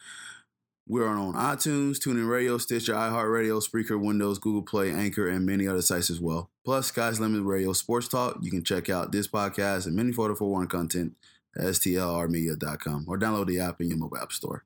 We're 0.88 1.06
on 1.06 1.34
iTunes, 1.34 1.98
TuneIn 1.98 2.28
Radio, 2.28 2.58
Stitcher, 2.58 2.94
iHeartRadio, 2.94 3.62
Spreaker, 3.62 4.00
Windows, 4.02 4.38
Google 4.38 4.62
Play, 4.62 4.90
Anchor, 4.90 5.28
and 5.28 5.46
many 5.46 5.68
other 5.68 5.80
sites 5.80 6.10
as 6.10 6.20
well. 6.20 6.50
Plus, 6.64 6.88
Sky's 6.88 7.20
Limit 7.20 7.44
Radio 7.44 7.72
Sports 7.72 8.08
Talk. 8.08 8.38
You 8.42 8.50
can 8.50 8.64
check 8.64 8.90
out 8.90 9.12
this 9.12 9.28
podcast 9.28 9.86
and 9.86 9.94
many 9.94 10.12
photo 10.12 10.34
for 10.34 10.50
one 10.50 10.66
content 10.66 11.14
at 11.56 11.66
stlrmedia.com 11.66 13.04
or 13.06 13.16
download 13.16 13.46
the 13.46 13.60
app 13.60 13.80
in 13.80 13.90
your 13.90 13.98
mobile 13.98 14.18
app 14.18 14.32
store. 14.32 14.64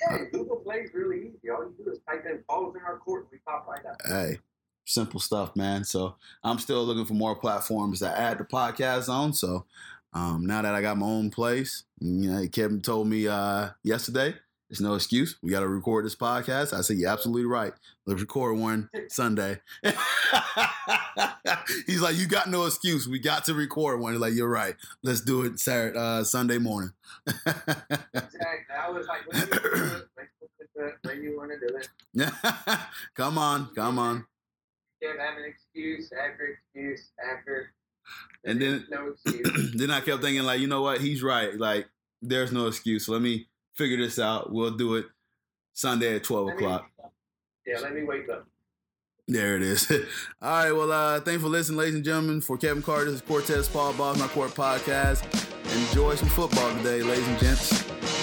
Yeah, 0.00 0.18
Google 0.32 0.56
Play 0.56 0.76
is 0.76 0.94
really 0.94 1.18
easy. 1.18 1.50
All 1.50 1.64
you 1.64 1.74
do 1.84 1.90
is 1.90 1.98
type 2.08 2.24
in 2.24 2.44
balls 2.46 2.76
in 2.76 2.82
our 2.82 2.98
court 2.98 3.22
and 3.22 3.32
we 3.32 3.38
pop 3.38 3.66
right 3.66 3.84
up. 3.84 4.00
Hey, 4.06 4.38
simple 4.84 5.18
stuff, 5.18 5.56
man. 5.56 5.82
So 5.82 6.14
I'm 6.44 6.60
still 6.60 6.84
looking 6.84 7.04
for 7.04 7.14
more 7.14 7.34
platforms 7.34 7.98
to 8.00 8.08
add 8.08 8.38
the 8.38 8.44
podcast 8.44 9.08
on. 9.08 9.32
So 9.32 9.64
um, 10.12 10.46
now 10.46 10.62
that 10.62 10.74
I 10.74 10.80
got 10.80 10.96
my 10.96 11.06
own 11.06 11.30
place, 11.30 11.82
you 12.00 12.30
know, 12.30 12.46
Kevin 12.46 12.80
told 12.80 13.08
me 13.08 13.26
uh, 13.26 13.70
yesterday, 13.82 14.34
there's 14.68 14.80
no 14.80 14.94
excuse. 14.94 15.36
We 15.42 15.50
got 15.50 15.60
to 15.60 15.68
record 15.68 16.04
this 16.04 16.14
podcast. 16.16 16.76
I 16.76 16.82
said, 16.82 16.98
You're 16.98 17.10
absolutely 17.10 17.46
right. 17.46 17.72
Let's 18.06 18.20
record 18.20 18.58
one 18.58 18.90
Sunday. 19.08 19.60
He's 21.86 22.00
like, 22.02 22.16
You 22.16 22.26
got 22.26 22.48
no 22.48 22.66
excuse. 22.66 23.08
We 23.08 23.18
got 23.18 23.44
to 23.46 23.54
record 23.54 24.00
one. 24.00 24.12
He's 24.12 24.20
like, 24.20 24.34
You're 24.34 24.48
right. 24.48 24.74
Let's 25.02 25.20
do 25.22 25.42
it 25.44 25.58
Saturday, 25.58 25.98
uh, 25.98 26.24
Sunday 26.24 26.58
morning. 26.58 26.92
Exactly. 27.26 28.74
I 28.78 28.90
was 28.90 29.06
like, 29.06 29.26
when 29.26 29.40
you 29.40 29.46
do 29.46 30.02
when 31.08 31.22
you 31.22 31.36
want 31.36 31.50
to 31.50 31.58
do 31.66 31.76
it. 31.76 31.88
come 33.14 33.38
on, 33.38 33.70
come 33.74 33.98
on. 33.98 34.26
You 35.00 35.08
can't 35.08 35.20
have 35.20 35.38
an 35.38 35.44
excuse 35.44 36.12
after 36.12 36.46
excuse 36.46 37.10
after. 37.32 37.72
And 38.44 38.60
then- 38.60 38.86
no 38.90 39.08
excuse. 39.08 39.72
then 39.76 39.90
I 39.90 40.00
kept 40.00 40.22
thinking, 40.22 40.42
like, 40.44 40.60
you 40.60 40.66
know 40.66 40.82
what? 40.82 41.00
He's 41.00 41.22
right. 41.22 41.54
Like, 41.58 41.88
there's 42.22 42.52
no 42.52 42.66
excuse. 42.66 43.08
Let 43.08 43.22
me 43.22 43.48
figure 43.78 43.96
this 43.96 44.18
out. 44.18 44.52
We'll 44.52 44.72
do 44.72 44.96
it 44.96 45.06
Sunday 45.72 46.16
at 46.16 46.24
12 46.24 46.48
o'clock. 46.48 46.90
Yeah, 47.64 47.78
let 47.78 47.94
me 47.94 48.02
wake 48.02 48.28
up. 48.28 48.46
There 49.28 49.56
it 49.56 49.62
is. 49.62 49.90
All 50.42 50.50
right. 50.50 50.72
Well, 50.72 50.90
uh, 50.90 51.20
thanks 51.20 51.42
for 51.42 51.48
listening, 51.48 51.78
ladies 51.78 51.94
and 51.94 52.04
gentlemen. 52.04 52.40
For 52.40 52.56
Kevin 52.56 52.82
Carter, 52.82 53.06
this 53.06 53.16
is 53.16 53.20
Cortez 53.22 53.68
Paul, 53.68 53.92
Balls 53.92 54.16
In 54.16 54.22
Our 54.22 54.28
Court 54.28 54.50
podcast. 54.50 55.22
Enjoy 55.88 56.14
some 56.14 56.28
football 56.30 56.74
today, 56.78 57.02
ladies 57.02 57.28
and 57.28 57.38
gents. 57.38 58.17